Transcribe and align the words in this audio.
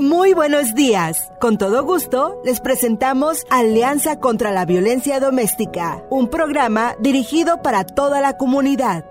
Muy 0.00 0.32
buenos 0.32 0.76
días. 0.76 1.32
Con 1.40 1.58
todo 1.58 1.82
gusto, 1.82 2.40
les 2.44 2.60
presentamos 2.60 3.44
Alianza 3.50 4.20
contra 4.20 4.52
la 4.52 4.64
Violencia 4.64 5.18
Doméstica, 5.18 6.04
un 6.08 6.30
programa 6.30 6.94
dirigido 7.00 7.62
para 7.62 7.82
toda 7.82 8.20
la 8.20 8.36
comunidad. 8.36 9.04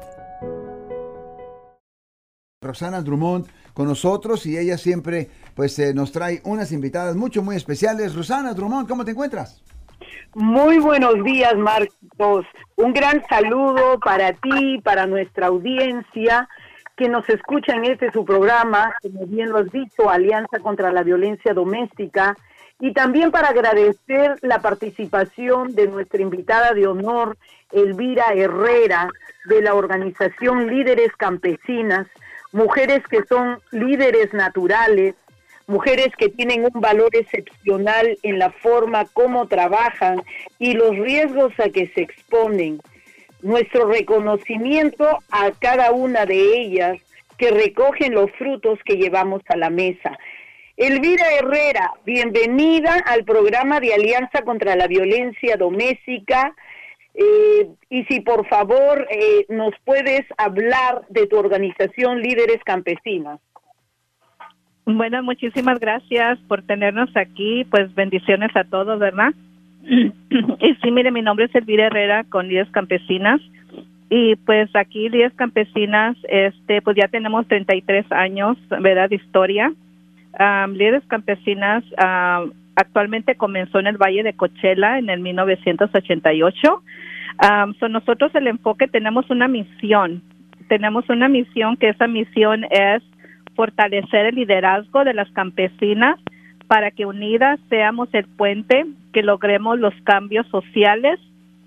Rosana 2.62 3.02
Drummond 3.02 3.48
con 3.74 3.88
nosotros 3.88 4.46
y 4.46 4.58
ella 4.58 4.78
siempre 4.78 5.30
pues 5.56 5.78
eh, 5.78 5.94
nos 5.94 6.14
trae 6.14 6.42
unas 6.46 6.72
invitadas 6.72 7.18
mucho 7.18 7.44
muy 7.44 7.58
especiales. 7.58 8.16
Rosana 8.16 8.54
Drummond, 8.54 8.88
¿cómo 8.88 9.04
te 9.04 9.12
encuentras? 9.12 9.62
Muy 10.36 10.80
buenos 10.80 11.22
días, 11.26 11.56
Marcos. 11.58 12.46
Un 12.78 12.94
gran 12.94 13.22
saludo 13.28 14.00
para 14.00 14.32
ti, 14.32 14.80
para 14.86 15.06
nuestra 15.06 15.48
audiencia 15.48 16.48
que 16.98 17.08
nos 17.08 17.30
escucha 17.30 17.74
en 17.74 17.86
este 17.86 18.12
su 18.12 18.26
programa, 18.26 18.94
como 19.02 19.28
bien 19.28 19.50
lo 19.50 19.60
has 19.60 19.72
dicho, 19.72 20.10
Alianza 20.10 20.60
contra 20.60 20.92
la 20.92 21.04
Violencia 21.04 21.54
Doméstica, 21.54 22.36
y 22.80 22.92
también 22.94 23.32
para 23.32 23.50
agradecer 23.50 24.36
la 24.42 24.60
participación 24.60 25.74
de 25.76 25.88
nuestra 25.88 26.22
invitada 26.22 26.74
de 26.74 26.88
honor, 26.88 27.38
Elvira 27.72 28.34
Herrera, 28.34 29.10
de 29.46 29.62
la 29.62 29.76
organización 29.76 30.68
Líderes 30.68 31.16
Campesinas, 31.16 32.08
mujeres 32.52 33.04
que 33.08 33.24
son 33.24 33.60
líderes 33.72 34.34
naturales, 34.34 35.16
mujeres 35.68 36.16
que 36.18 36.30
tienen 36.30 36.68
un 36.72 36.82
valor 36.82 37.10
excepcional 37.14 38.18
en 38.24 38.40
la 38.40 38.52
forma 38.52 39.06
como 39.06 39.48
trabajan 39.48 40.24
y 40.58 40.74
los 40.74 40.92
riesgos 40.98 41.54
a 41.60 41.70
que 41.70 41.88
se 41.88 42.02
exponen 42.02 42.80
nuestro 43.42 43.88
reconocimiento 43.88 45.06
a 45.32 45.52
cada 45.60 45.92
una 45.92 46.26
de 46.26 46.60
ellas 46.60 46.98
que 47.38 47.52
recogen 47.52 48.14
los 48.14 48.32
frutos 48.32 48.80
que 48.84 48.96
llevamos 48.96 49.42
a 49.50 49.58
la 49.58 49.70
mesa. 49.70 50.18
Elvira 50.76 51.26
Herrera, 51.40 51.92
bienvenida 52.06 53.02
al 53.06 53.24
programa 53.24 53.80
de 53.80 53.94
Alianza 53.94 54.44
contra 54.44 54.76
la 54.76 54.88
Violencia 54.88 55.58
Doméstica. 55.58 56.54
Eh, 57.14 57.68
y 57.90 58.04
si 58.06 58.20
por 58.20 58.48
favor 58.48 59.08
eh, 59.10 59.46
nos 59.50 59.74
puedes 59.84 60.22
hablar 60.38 61.02
de 61.10 61.26
tu 61.26 61.38
organización 61.38 62.22
Líderes 62.22 62.64
Campesinas. 62.64 63.40
Bueno, 64.86 65.24
muchísimas 65.24 65.80
gracias 65.80 66.40
por 66.48 66.64
tenernos 66.64 67.10
aquí. 67.16 67.66
Pues 67.72 67.94
bendiciones 67.96 68.56
a 68.56 68.64
todos, 68.64 69.00
¿verdad? 69.00 69.34
Y 69.90 70.76
sí, 70.82 70.92
mire, 70.92 71.12
mi 71.12 71.22
nombre 71.22 71.46
es 71.46 71.56
Elvira 71.56 71.88
Herrera 71.88 72.24
con 72.26 72.48
Líderes 72.48 72.72
Campesinas. 72.72 73.42
Y 74.10 74.36
pues 74.38 74.74
aquí 74.76 75.10
Líderes 75.10 75.34
Campesinas, 75.34 76.18
este, 76.30 76.82
pues 76.82 76.96
ya 76.96 77.08
tenemos 77.08 77.48
33 77.48 78.12
años, 78.12 78.58
¿verdad? 78.70 79.10
De 79.10 79.16
historia. 79.16 79.72
Um, 80.40 80.74
Líderes 80.74 81.04
Campesinas 81.08 81.84
actualmente 82.76 83.36
comenzó 83.36 83.80
en 83.80 83.88
el 83.88 83.98
Valle 83.98 84.24
de 84.24 84.34
Cochela 84.34 85.00
en 85.00 85.10
el 85.10 85.20
1988. 85.20 86.84
Um, 87.40 87.74
so 87.76 87.88
nosotros 87.90 88.34
el 88.36 88.48
enfoque 88.48 88.88
tenemos 88.88 89.30
una 89.30 89.48
misión. 89.48 90.22
Tenemos 90.68 91.10
una 91.10 91.28
misión 91.28 91.78
que 91.78 91.90
esa 91.90 92.08
misión 92.08 92.66
es 92.70 93.04
fortalecer 93.56 94.28
el 94.28 94.36
liderazgo 94.36 95.04
de 95.04 95.14
las 95.14 95.30
campesinas 95.32 96.20
para 96.68 96.92
que 96.92 97.06
unidas 97.06 97.60
seamos 97.70 98.10
el 98.14 98.26
puente 98.26 98.86
que 99.14 99.24
logremos 99.24 99.80
los 99.80 99.94
cambios 100.04 100.46
sociales, 100.48 101.20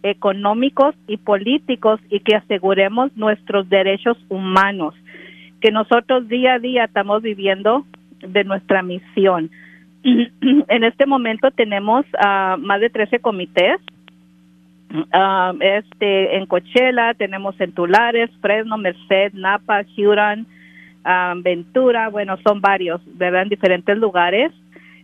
económicos 0.02 0.94
y 1.06 1.16
políticos 1.16 2.00
y 2.10 2.20
que 2.20 2.36
aseguremos 2.36 3.14
nuestros 3.16 3.68
derechos 3.68 4.16
humanos, 4.28 4.94
que 5.60 5.70
nosotros 5.70 6.28
día 6.28 6.54
a 6.54 6.58
día 6.58 6.84
estamos 6.84 7.22
viviendo 7.22 7.84
de 8.20 8.44
nuestra 8.44 8.82
misión. 8.82 9.50
en 10.02 10.84
este 10.84 11.06
momento 11.06 11.50
tenemos 11.50 12.06
uh, 12.14 12.56
más 12.58 12.80
de 12.80 12.90
13 12.90 13.20
comités. 13.20 13.80
Uh, 14.92 15.56
este 15.60 16.36
en 16.36 16.46
Coachella 16.46 17.14
tenemos 17.14 17.60
en 17.60 17.72
Tulares, 17.72 18.30
Fresno, 18.40 18.76
Merced, 18.76 19.32
Napa, 19.34 19.84
Huron, 19.96 20.46
uh, 21.04 21.40
Ventura, 21.42 22.08
bueno, 22.08 22.36
son 22.44 22.60
varios, 22.60 23.00
¿verdad? 23.16 23.42
En 23.42 23.50
diferentes 23.50 23.96
lugares. 23.96 24.52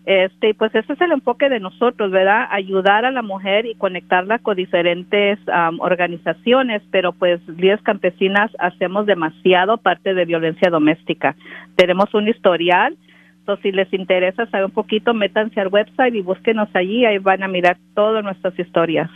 Este, 0.06 0.54
pues 0.54 0.72
ese 0.72 0.92
es 0.92 1.00
el 1.00 1.10
enfoque 1.10 1.48
de 1.48 1.58
nosotros, 1.58 2.12
¿verdad? 2.12 2.46
Ayudar 2.52 3.04
a 3.04 3.10
la 3.10 3.22
mujer 3.22 3.66
y 3.66 3.74
conectarla 3.74 4.38
con 4.38 4.56
diferentes 4.56 5.40
organizaciones, 5.80 6.80
pero 6.92 7.12
pues 7.12 7.40
líderes 7.48 7.82
campesinas 7.82 8.52
hacemos 8.60 9.06
demasiado 9.06 9.78
parte 9.78 10.14
de 10.14 10.24
violencia 10.24 10.70
doméstica. 10.70 11.34
Tenemos 11.74 12.14
un 12.14 12.28
historial, 12.28 12.96
entonces 13.40 13.62
si 13.64 13.72
les 13.72 13.92
interesa 13.92 14.46
saber 14.46 14.66
un 14.66 14.70
poquito, 14.70 15.12
métanse 15.12 15.60
al 15.60 15.68
website 15.68 16.14
y 16.14 16.22
búsquenos 16.22 16.68
allí, 16.74 17.04
ahí 17.04 17.18
van 17.18 17.42
a 17.42 17.48
mirar 17.48 17.76
todas 17.96 18.22
nuestras 18.22 18.56
historias. 18.56 19.10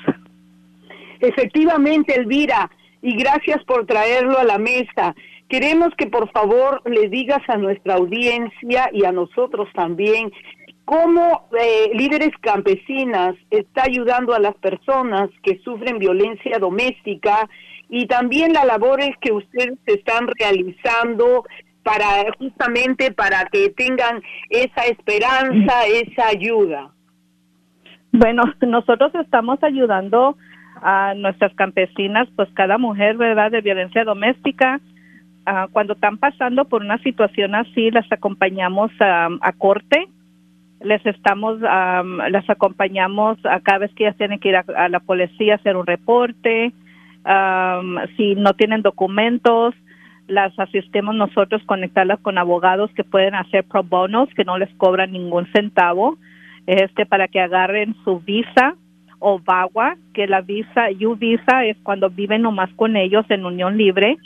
Efectivamente, 1.21 2.17
Elvira, 2.17 2.69
y 3.01 3.17
gracias 3.17 3.63
por 3.63 3.87
traerlo 3.87 4.39
a 4.39 4.45
la 4.45 4.59
mesa. 4.59 5.15
Queremos 5.49 5.95
que 5.97 6.07
por 6.07 6.31
favor 6.31 6.81
le 6.85 7.09
digas 7.09 7.43
a 7.49 7.57
nuestra 7.57 7.95
audiencia 7.95 8.89
y 8.93 9.05
a 9.05 9.11
nosotros 9.11 9.69
también 9.75 10.31
cómo 10.91 11.47
eh, 11.57 11.93
líderes 11.95 12.33
campesinas 12.41 13.37
está 13.49 13.85
ayudando 13.85 14.35
a 14.35 14.41
las 14.41 14.57
personas 14.57 15.31
que 15.45 15.61
sufren 15.61 16.01
violencia 16.01 16.59
doméstica 16.59 17.49
y 17.89 18.09
también 18.09 18.53
las 18.53 18.67
labores 18.67 19.11
que 19.21 19.31
ustedes 19.31 19.79
están 19.87 20.27
realizando 20.37 21.45
para 21.85 22.33
justamente 22.37 23.13
para 23.13 23.45
que 23.53 23.71
tengan 23.71 24.21
esa 24.49 24.83
esperanza, 24.87 25.87
esa 25.87 26.27
ayuda. 26.27 26.91
Bueno, 28.11 28.43
nosotros 28.61 29.15
estamos 29.15 29.63
ayudando 29.63 30.37
a 30.83 31.15
nuestras 31.15 31.55
campesinas, 31.55 32.27
pues 32.35 32.49
cada 32.55 32.79
mujer, 32.79 33.17
¿verdad?, 33.17 33.53
de 33.53 33.61
violencia 33.61 34.03
doméstica. 34.03 34.81
Ah, 35.47 35.69
cuando 35.71 35.93
están 35.93 36.19
pasando 36.19 36.65
por 36.65 36.83
una 36.83 36.99
situación 36.99 37.55
así, 37.55 37.93
las 37.93 38.11
acompañamos 38.11 38.91
a 38.99 39.53
corte 39.57 40.09
les 40.81 41.05
estamos, 41.05 41.61
las 41.61 42.49
acompañamos 42.49 43.39
a 43.45 43.61
cada 43.61 43.79
vez 43.79 43.95
que 43.95 44.05
ellas 44.05 44.17
tienen 44.17 44.41
que 44.41 44.49
ir 44.49 44.57
a, 44.57 44.89
la 44.89 45.01
policía 45.01 45.55
a 45.55 45.57
hacer 45.57 45.77
un 45.77 45.87
reporte, 45.87 46.73
si 48.17 48.35
no 48.35 48.55
tienen 48.55 48.83
documentos, 48.83 49.75
las 50.27 50.57
asistimos 50.59 51.15
nosotros 51.15 51.63
conectarlas 51.67 52.21
con 52.21 52.39
abogados 52.39 52.91
que 52.95 53.05
pueden 53.05 53.35
hacer 53.35 53.65
pro 53.65 53.83
bonos, 53.83 54.29
que 54.35 54.45
no 54.45 54.59
les 54.59 54.73
cobran 54.77 55.13
ningún 55.13 55.47
centavo, 55.53 56.17
este 56.67 57.05
para 57.05 57.29
que 57.29 57.41
agarren 57.41 57.95
su 58.05 58.21
visa 58.21 58.75
o 59.19 59.39
VAWA, 59.39 59.97
que 60.15 60.27
la 60.27 60.41
visa, 60.41 60.87
U 61.01 61.17
visa 61.17 61.65
es 61.65 61.77
cuando 61.83 62.09
viven 62.09 62.43
nomás 62.43 62.71
con 62.75 62.97
ellos 62.97 63.27
en 63.29 63.45
unión 63.45 63.77
libre, 63.77 64.17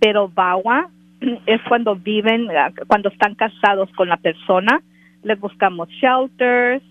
pero 0.00 0.28
VAWA 0.28 0.88
es 1.46 1.60
cuando 1.68 1.96
viven, 1.96 2.48
cuando 2.86 3.10
están 3.10 3.34
casados 3.34 3.90
con 3.92 4.08
la 4.08 4.16
persona, 4.16 4.80
les 5.28 5.38
buscamos 5.38 5.88
shelters, 5.90 6.82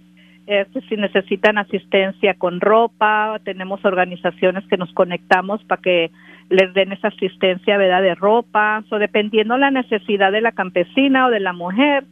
este, 0.47 0.79
si 0.87 0.95
necesitan 0.95 1.57
asistencia 1.57 2.33
con 2.35 2.61
ropa, 2.61 3.37
tenemos 3.43 3.83
organizaciones 3.83 4.65
que 4.67 4.77
nos 4.77 4.93
conectamos 4.93 5.61
para 5.65 5.81
que 5.81 6.09
les 6.49 6.73
den 6.73 6.93
esa 6.93 7.09
asistencia 7.09 7.77
¿verdad? 7.77 8.01
de 8.01 8.15
ropa, 8.15 8.81
o 8.89 8.97
dependiendo 8.97 9.57
la 9.57 9.71
necesidad 9.71 10.31
de 10.31 10.39
la 10.39 10.53
campesina 10.53 11.27
o 11.27 11.31
de 11.31 11.41
la 11.41 11.51
mujer, 11.51 12.05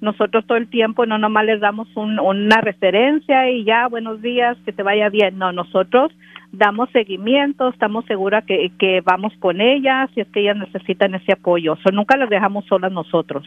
nosotros 0.00 0.46
todo 0.46 0.56
el 0.56 0.70
tiempo 0.70 1.04
no 1.04 1.18
nomás 1.18 1.44
les 1.44 1.60
damos 1.60 1.88
una 1.96 2.60
referencia 2.60 3.50
y 3.50 3.64
ya, 3.64 3.88
buenos 3.88 4.22
días, 4.22 4.56
que 4.64 4.72
te 4.72 4.84
vaya 4.84 5.08
bien, 5.08 5.36
no, 5.36 5.50
nosotros 5.50 6.12
damos 6.52 6.90
seguimiento, 6.90 7.68
estamos 7.68 8.04
seguras 8.04 8.44
que, 8.44 8.70
que 8.78 9.00
vamos 9.00 9.32
con 9.40 9.60
ellas 9.60 10.08
si 10.14 10.20
es 10.20 10.28
que 10.28 10.42
ellas 10.42 10.56
necesitan 10.56 11.16
ese 11.16 11.32
apoyo, 11.32 11.72
o 11.72 11.90
nunca 11.90 12.16
las 12.16 12.30
dejamos 12.30 12.64
solas 12.66 12.92
nosotros 12.92 13.44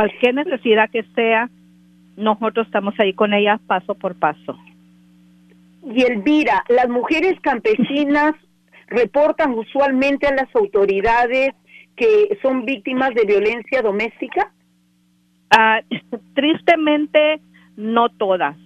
cualquier 0.00 0.34
necesidad 0.34 0.88
que 0.88 1.04
sea, 1.14 1.50
nosotros 2.16 2.66
estamos 2.66 2.94
ahí 2.98 3.12
con 3.12 3.34
ellas 3.34 3.60
paso 3.66 3.94
por 3.94 4.14
paso. 4.14 4.58
Y 5.94 6.02
Elvira, 6.04 6.64
las 6.70 6.88
mujeres 6.88 7.38
campesinas 7.42 8.34
reportan 8.88 9.52
usualmente 9.52 10.26
a 10.26 10.34
las 10.34 10.54
autoridades 10.56 11.50
que 11.96 12.38
son 12.40 12.64
víctimas 12.64 13.10
de 13.14 13.26
violencia 13.26 13.82
doméstica? 13.82 14.50
Ah, 15.50 15.82
tristemente, 16.34 17.40
no 17.76 18.08
todas. 18.08 18.56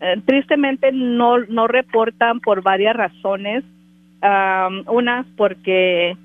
Eh, 0.00 0.20
tristemente 0.26 0.90
no, 0.90 1.38
no 1.38 1.68
reportan 1.68 2.40
por 2.40 2.62
varias 2.62 2.96
razones. 2.96 3.62
unas 4.88 5.26
porque 5.36 6.16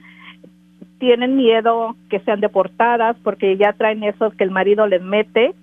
tienen 1.02 1.36
miedo 1.36 1.96
que 2.12 2.20
sean 2.20 2.42
deportadas 2.42 3.18
porque 3.24 3.58
ya 3.58 3.74
traen 3.74 4.04
eso 4.04 4.30
que 4.30 4.44
el 4.44 4.52
marido 4.52 4.86
les 4.86 5.02
mete. 5.02 5.56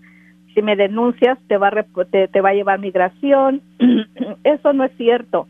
Si 0.53 0.63
me 0.63 0.75
denuncias 0.75 1.39
te 1.47 1.57
va 1.57 1.69
a, 1.69 2.05
te, 2.05 2.41
va 2.41 2.49
a 2.49 2.55
llevar 2.55 2.81
migración. 2.81 3.63
eso 4.45 4.73
no 4.73 4.83
es 4.83 4.91
cierto. 4.97 5.47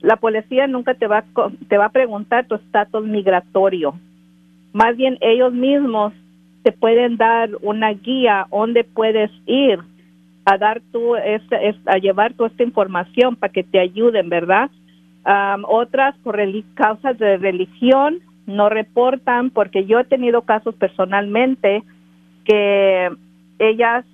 La 0.00 0.16
policía 0.16 0.68
nunca 0.68 0.94
te 0.94 1.08
va, 1.08 1.24
te 1.68 1.76
va 1.76 1.86
a 1.86 1.92
preguntar 1.92 2.46
tu 2.46 2.54
estatus 2.54 3.04
migratorio. 3.04 3.98
Más 4.72 4.96
bien 4.96 5.18
ellos 5.20 5.52
mismos 5.52 6.12
te 6.62 6.70
pueden 6.70 7.16
dar 7.16 7.50
una 7.60 7.90
guía 7.92 8.46
donde 8.52 8.84
puedes 8.84 9.32
ir 9.46 9.80
a 10.44 10.58
dar 10.58 10.80
tú 10.92 11.16
este, 11.16 11.74
a 11.86 11.98
llevar 11.98 12.34
toda 12.34 12.50
esta 12.50 12.62
información 12.62 13.34
para 13.34 13.52
que 13.52 13.64
te 13.64 13.80
ayuden, 13.80 14.28
¿verdad? 14.28 14.70
otras 15.66 16.14
por 16.18 16.38
causas 16.74 17.18
de 17.18 17.38
religión 17.38 18.18
no 18.46 18.68
reportan 18.68 19.50
porque 19.50 19.86
yo 19.86 19.98
he 20.00 20.04
tenido 20.04 20.42
casos 20.42 20.74
personalmente 20.74 21.82
que 22.44 23.10
ellas 23.58 24.04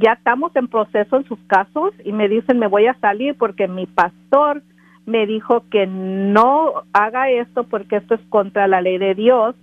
ya 0.00 0.12
estamos 0.12 0.54
en 0.54 0.68
proceso 0.68 1.16
en 1.16 1.24
sus 1.24 1.38
casos 1.46 1.92
y 2.04 2.12
me 2.12 2.28
dicen 2.28 2.58
me 2.58 2.68
voy 2.68 2.86
a 2.86 2.94
salir 3.00 3.36
porque 3.36 3.66
mi 3.66 3.86
pastor 3.86 4.62
me 5.06 5.26
dijo 5.26 5.64
que 5.70 5.86
no 5.86 6.84
haga 6.92 7.30
esto 7.30 7.64
porque 7.64 7.96
esto 7.96 8.14
es 8.14 8.20
contra 8.28 8.68
la 8.68 8.80
ley 8.80 8.98
de 8.98 9.14
Dios 9.14 9.56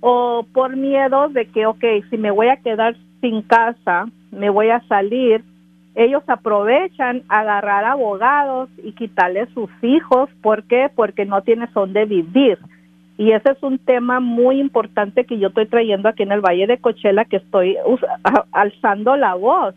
o 0.00 0.46
por 0.52 0.76
miedo 0.76 1.28
de 1.28 1.46
que, 1.46 1.66
ok, 1.66 1.84
si 2.08 2.16
me 2.16 2.30
voy 2.30 2.48
a 2.48 2.56
quedar 2.56 2.96
sin 3.20 3.42
casa, 3.42 4.06
me 4.30 4.48
voy 4.48 4.70
a 4.70 4.80
salir, 4.88 5.44
ellos 5.94 6.22
aprovechan 6.26 7.22
agarrar 7.28 7.84
abogados 7.84 8.70
y 8.82 8.92
quitarle 8.92 9.46
sus 9.52 9.70
hijos. 9.82 10.30
¿Por 10.42 10.64
qué? 10.64 10.90
Porque 10.94 11.26
no 11.26 11.42
tienes 11.42 11.72
dónde 11.74 12.06
vivir. 12.06 12.58
Y 13.20 13.32
ese 13.32 13.50
es 13.50 13.62
un 13.62 13.76
tema 13.76 14.18
muy 14.18 14.58
importante 14.58 15.26
que 15.26 15.38
yo 15.38 15.48
estoy 15.48 15.66
trayendo 15.66 16.08
aquí 16.08 16.22
en 16.22 16.32
el 16.32 16.40
Valle 16.40 16.66
de 16.66 16.78
Cochela, 16.78 17.26
que 17.26 17.36
estoy 17.36 17.76
alzando 18.50 19.14
la 19.14 19.34
voz. 19.34 19.74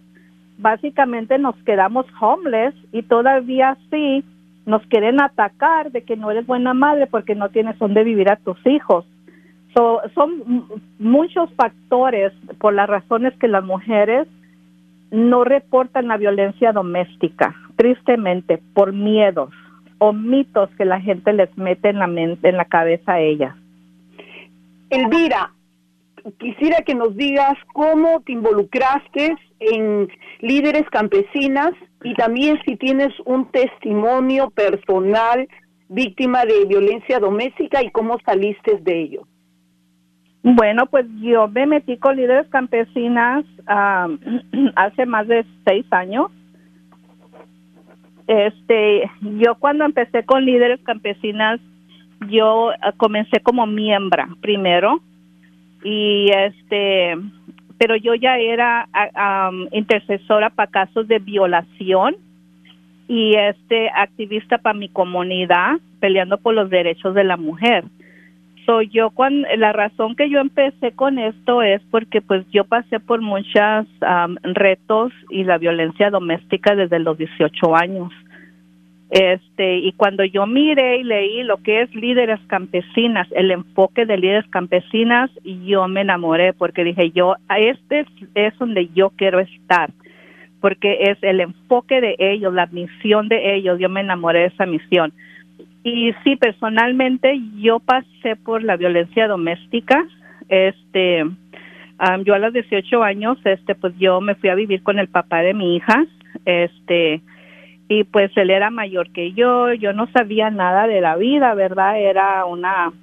Básicamente 0.59 1.37
nos 1.37 1.53
quedamos 1.65 2.05
homeless 2.21 2.73
y 2.93 3.01
todavía 3.01 3.75
sí 3.91 4.23
nos 4.65 4.81
quieren 4.83 5.21
atacar 5.21 5.91
de 5.91 6.03
que 6.03 6.15
no 6.15 6.31
eres 6.31 6.47
buena 6.47 6.73
madre 6.73 7.05
porque 7.05 7.35
no 7.35 7.49
tienes 7.49 7.77
dónde 7.79 8.05
vivir 8.05 8.31
a 8.31 8.37
tus 8.37 8.65
hijos. 8.65 9.03
son 9.75 10.65
muchos 10.97 11.51
factores 11.55 12.31
por 12.59 12.73
las 12.73 12.87
razones 12.87 13.33
que 13.41 13.49
las 13.49 13.65
mujeres 13.65 14.25
no 15.11 15.43
reportan 15.43 16.07
la 16.07 16.15
violencia 16.15 16.71
doméstica, 16.71 17.53
tristemente, 17.75 18.61
por 18.73 18.93
miedos 18.93 19.51
o 20.03 20.11
mitos 20.11 20.69
que 20.77 20.83
la 20.83 20.99
gente 20.99 21.31
les 21.31 21.57
mete 21.57 21.87
en 21.87 21.99
la 21.99 22.07
mente, 22.07 22.49
en 22.49 22.57
la 22.57 22.65
cabeza 22.65 23.13
a 23.13 23.21
ellas. 23.21 23.55
Elvira, 24.89 25.53
quisiera 26.39 26.81
que 26.81 26.93
nos 26.93 27.15
digas 27.15 27.53
cómo 27.71 28.19
te 28.25 28.33
involucraste 28.33 29.33
en 29.61 30.09
líderes 30.41 30.83
campesinas 30.89 31.71
y 32.03 32.13
también 32.15 32.59
si 32.65 32.75
tienes 32.75 33.13
un 33.23 33.49
testimonio 33.51 34.49
personal 34.49 35.47
víctima 35.87 36.43
de 36.43 36.65
violencia 36.65 37.19
doméstica 37.19 37.81
y 37.81 37.89
cómo 37.91 38.17
saliste 38.25 38.79
de 38.81 39.03
ello. 39.03 39.21
Bueno, 40.43 40.85
pues 40.87 41.05
yo 41.21 41.47
me 41.47 41.65
metí 41.65 41.97
con 41.97 42.17
líderes 42.17 42.49
campesinas 42.49 43.45
hace 44.75 45.05
más 45.05 45.29
de 45.29 45.45
seis 45.65 45.85
años 45.91 46.29
este, 48.27 49.09
yo 49.21 49.55
cuando 49.55 49.85
empecé 49.85 50.23
con 50.23 50.45
líderes 50.45 50.79
campesinas, 50.83 51.59
yo 52.29 52.71
eh, 52.71 52.75
comencé 52.97 53.39
como 53.41 53.65
miembro 53.65 54.23
primero 54.41 55.01
y 55.83 56.29
este, 56.31 57.17
pero 57.77 57.95
yo 57.95 58.15
ya 58.15 58.37
era 58.37 58.87
intercesora 59.71 60.49
para 60.49 60.71
casos 60.71 61.07
de 61.07 61.19
violación 61.19 62.15
y 63.07 63.35
este 63.35 63.89
activista 63.89 64.57
para 64.57 64.77
mi 64.77 64.87
comunidad 64.87 65.77
peleando 65.99 66.37
por 66.37 66.53
los 66.53 66.69
derechos 66.69 67.13
de 67.13 67.23
la 67.23 67.37
mujer. 67.37 67.83
Soy 68.65 68.89
yo 68.89 69.11
la 69.57 69.73
razón 69.73 70.15
que 70.15 70.29
yo 70.29 70.39
empecé 70.39 70.91
con 70.93 71.19
esto 71.19 71.61
es 71.61 71.81
porque 71.91 72.21
pues 72.21 72.45
yo 72.51 72.63
pasé 72.63 72.99
por 72.99 73.21
muchos 73.21 73.87
retos 74.41 75.11
y 75.29 75.43
la 75.43 75.57
violencia 75.57 76.09
doméstica 76.09 76.75
desde 76.75 76.99
los 76.99 77.17
18 77.17 77.75
años. 77.75 78.11
Este, 79.09 79.77
y 79.77 79.91
cuando 79.91 80.23
yo 80.23 80.47
miré 80.47 80.97
y 80.97 81.03
leí 81.03 81.43
lo 81.43 81.57
que 81.57 81.81
es 81.81 81.93
líderes 81.93 82.39
campesinas, 82.47 83.27
el 83.35 83.51
enfoque 83.51 84.07
de 84.07 84.17
líderes 84.17 84.49
campesinas, 84.49 85.29
yo 85.43 85.87
me 85.87 86.01
enamoré 86.01 86.53
porque 86.53 86.83
dije 86.83 87.11
yo, 87.11 87.35
este 87.55 88.07
es 88.33 88.57
donde 88.57 88.89
yo 88.95 89.11
quiero 89.11 89.39
estar, 89.39 89.91
porque 90.61 91.11
es 91.11 91.21
el 91.21 91.41
enfoque 91.41 92.01
de 92.01 92.15
ellos, 92.17 92.55
la 92.55 92.65
misión 92.65 93.29
de 93.29 93.55
ellos, 93.55 93.77
yo 93.79 93.87
me 93.87 94.01
enamoré 94.01 94.39
de 94.39 94.45
esa 94.47 94.65
misión. 94.65 95.13
Y 95.83 96.13
sí, 96.23 96.35
personalmente 96.37 97.39
yo 97.57 97.79
pasé 97.79 98.35
por 98.37 98.63
la 98.63 98.77
violencia 98.77 99.27
doméstica. 99.27 100.05
Este, 100.47 101.25
yo 102.23 102.33
a 102.33 102.39
los 102.39 102.53
18 102.53 103.03
años, 103.03 103.37
este, 103.43 103.75
pues 103.75 103.93
yo 103.97 104.21
me 104.21 104.35
fui 104.35 104.49
a 104.49 104.55
vivir 104.55 104.81
con 104.83 104.97
el 104.97 105.09
papá 105.09 105.41
de 105.41 105.53
mi 105.53 105.75
hija. 105.75 106.05
Este, 106.45 107.21
y 107.89 108.05
pues 108.05 108.31
él 108.37 108.49
era 108.49 108.69
mayor 108.69 109.11
que 109.11 109.33
yo, 109.33 109.73
yo 109.73 109.93
no 109.93 110.07
sabía 110.07 110.49
nada 110.49 110.87
de 110.87 111.01
la 111.01 111.17
vida, 111.17 111.53
¿verdad? 111.53 111.99
Era 111.99 112.45
una 112.45 112.93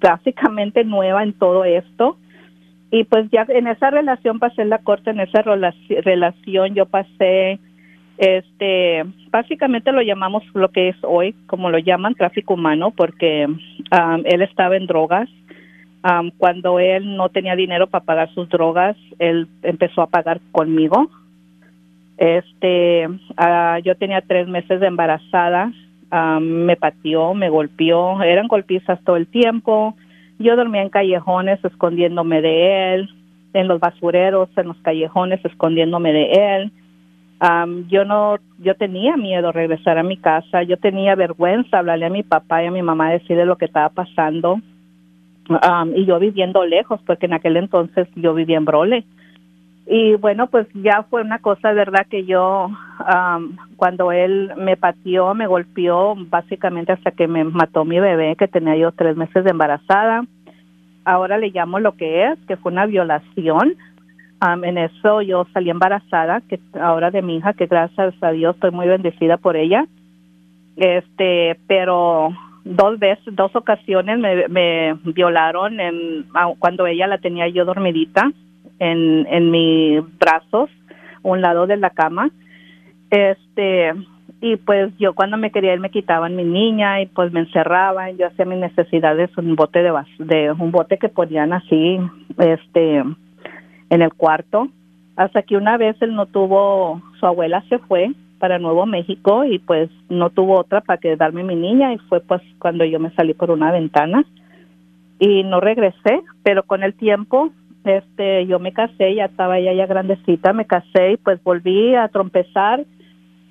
básicamente 0.00 0.84
nueva 0.84 1.22
en 1.24 1.32
todo 1.32 1.64
esto. 1.64 2.18
Y 2.90 3.04
pues 3.04 3.28
ya 3.32 3.44
en 3.48 3.66
esa 3.66 3.90
relación 3.90 4.38
pasé 4.38 4.64
la 4.64 4.78
corte, 4.78 5.10
en 5.10 5.20
esa 5.20 5.42
relación 5.42 6.74
yo 6.74 6.86
pasé 6.86 7.58
este, 8.18 9.04
básicamente 9.30 9.92
lo 9.92 10.00
llamamos 10.00 10.42
lo 10.54 10.70
que 10.70 10.88
es 10.88 10.96
hoy, 11.02 11.34
como 11.46 11.70
lo 11.70 11.78
llaman, 11.78 12.14
tráfico 12.14 12.54
humano, 12.54 12.90
porque 12.90 13.42
él 13.44 14.42
estaba 14.42 14.76
en 14.76 14.86
drogas. 14.86 15.28
Cuando 16.38 16.78
él 16.78 17.16
no 17.16 17.28
tenía 17.30 17.56
dinero 17.56 17.88
para 17.88 18.04
pagar 18.04 18.30
sus 18.32 18.48
drogas, 18.48 18.96
él 19.18 19.48
empezó 19.62 20.02
a 20.02 20.06
pagar 20.06 20.40
conmigo. 20.52 21.10
Este, 22.16 23.08
uh, 23.08 23.78
yo 23.82 23.94
tenía 23.96 24.22
tres 24.22 24.48
meses 24.48 24.80
de 24.80 24.86
embarazada, 24.86 25.72
me 26.40 26.76
pateó, 26.76 27.34
me 27.34 27.50
golpeó, 27.50 28.22
eran 28.22 28.48
golpizas 28.48 29.02
todo 29.04 29.16
el 29.16 29.26
tiempo. 29.26 29.96
Yo 30.38 30.56
dormía 30.56 30.82
en 30.82 30.90
callejones 30.90 31.62
escondiéndome 31.64 32.40
de 32.40 32.94
él, 32.94 33.10
en 33.52 33.68
los 33.68 33.80
basureros, 33.80 34.48
en 34.56 34.68
los 34.68 34.76
callejones 34.78 35.44
escondiéndome 35.44 36.12
de 36.12 36.30
él 36.32 36.72
yo 37.88 38.04
no, 38.04 38.36
yo 38.58 38.74
tenía 38.74 39.16
miedo 39.16 39.52
regresar 39.52 39.98
a 39.98 40.02
mi 40.02 40.16
casa, 40.16 40.62
yo 40.62 40.76
tenía 40.78 41.14
vergüenza 41.14 41.78
hablarle 41.78 42.06
a 42.06 42.10
mi 42.10 42.22
papá 42.22 42.62
y 42.62 42.66
a 42.66 42.70
mi 42.70 42.82
mamá 42.82 43.10
decirle 43.10 43.44
lo 43.44 43.56
que 43.56 43.66
estaba 43.66 43.90
pasando. 43.90 44.60
y 45.94 46.04
yo 46.06 46.18
viviendo 46.18 46.64
lejos, 46.64 47.00
porque 47.06 47.26
en 47.26 47.34
aquel 47.34 47.56
entonces 47.56 48.08
yo 48.14 48.34
vivía 48.34 48.56
en 48.56 48.64
Brole. 48.64 49.04
Y 49.88 50.16
bueno, 50.16 50.48
pues 50.48 50.66
ya 50.74 51.04
fue 51.08 51.22
una 51.22 51.38
cosa, 51.38 51.72
verdad, 51.72 52.06
que 52.10 52.24
yo, 52.24 52.70
cuando 53.76 54.10
él 54.10 54.52
me 54.56 54.76
pateó, 54.76 55.32
me 55.34 55.46
golpeó, 55.46 56.16
básicamente 56.16 56.92
hasta 56.92 57.12
que 57.12 57.28
me 57.28 57.44
mató 57.44 57.84
mi 57.84 58.00
bebé, 58.00 58.34
que 58.34 58.48
tenía 58.48 58.76
yo 58.76 58.90
tres 58.90 59.16
meses 59.16 59.44
de 59.44 59.50
embarazada. 59.50 60.24
Ahora 61.04 61.38
le 61.38 61.50
llamo 61.50 61.78
lo 61.78 61.92
que 61.92 62.24
es, 62.24 62.38
que 62.48 62.56
fue 62.56 62.72
una 62.72 62.86
violación 62.86 63.76
en 64.40 64.78
eso 64.78 65.22
yo 65.22 65.46
salí 65.52 65.70
embarazada, 65.70 66.40
que 66.42 66.58
ahora 66.80 67.10
de 67.10 67.22
mi 67.22 67.36
hija, 67.36 67.54
que 67.54 67.66
gracias 67.66 68.14
a 68.20 68.30
Dios 68.30 68.54
estoy 68.54 68.70
muy 68.70 68.86
bendecida 68.86 69.36
por 69.36 69.56
ella. 69.56 69.86
Este, 70.76 71.58
pero 71.66 72.30
dos 72.64 72.98
veces, 72.98 73.34
dos 73.34 73.54
ocasiones 73.54 74.18
me, 74.18 74.48
me 74.48 74.94
violaron 75.04 75.80
en, 75.80 76.26
cuando 76.58 76.86
ella 76.86 77.06
la 77.06 77.18
tenía 77.18 77.48
yo 77.48 77.64
dormidita 77.64 78.30
en, 78.78 79.26
en 79.30 79.50
mis 79.50 80.02
brazos, 80.18 80.68
un 81.22 81.40
lado 81.40 81.66
de 81.66 81.76
la 81.76 81.90
cama. 81.90 82.30
Este, 83.10 83.92
y 84.40 84.56
pues 84.56 84.92
yo 84.98 85.14
cuando 85.14 85.36
me 85.36 85.50
quería 85.50 85.72
ir 85.72 85.80
me 85.80 85.90
quitaban 85.90 86.36
mi 86.36 86.44
niña 86.44 87.00
y 87.00 87.06
pues 87.06 87.32
me 87.32 87.40
encerraban, 87.40 88.18
yo 88.18 88.26
hacía 88.26 88.44
mis 88.44 88.58
necesidades 88.58 89.30
un 89.38 89.56
bote 89.56 89.82
de, 89.82 89.92
de 90.18 90.52
un 90.52 90.70
bote 90.72 90.98
que 90.98 91.08
ponían 91.08 91.52
así, 91.52 91.98
este, 92.38 93.02
en 93.90 94.02
el 94.02 94.12
cuarto, 94.12 94.68
hasta 95.16 95.42
que 95.42 95.56
una 95.56 95.76
vez 95.76 95.96
él 96.00 96.14
no 96.14 96.26
tuvo, 96.26 97.00
su 97.18 97.26
abuela 97.26 97.64
se 97.68 97.78
fue 97.78 98.10
para 98.38 98.58
Nuevo 98.58 98.86
México 98.86 99.44
y 99.44 99.58
pues 99.58 99.90
no 100.08 100.30
tuvo 100.30 100.58
otra 100.58 100.82
para 100.82 101.00
quedarme 101.00 101.42
mi 101.42 101.56
niña 101.56 101.92
y 101.94 101.98
fue 101.98 102.20
pues 102.20 102.42
cuando 102.58 102.84
yo 102.84 103.00
me 103.00 103.10
salí 103.14 103.32
por 103.32 103.50
una 103.50 103.72
ventana 103.72 104.24
y 105.18 105.42
no 105.44 105.60
regresé, 105.60 106.20
pero 106.42 106.62
con 106.64 106.82
el 106.82 106.94
tiempo 106.94 107.50
este 107.84 108.46
yo 108.46 108.58
me 108.58 108.72
casé, 108.72 109.14
ya 109.14 109.26
estaba 109.26 109.58
ella 109.58 109.72
ya 109.72 109.86
grandecita, 109.86 110.52
me 110.52 110.66
casé 110.66 111.12
y 111.12 111.16
pues 111.16 111.42
volví 111.42 111.94
a 111.94 112.08
trompezar 112.08 112.84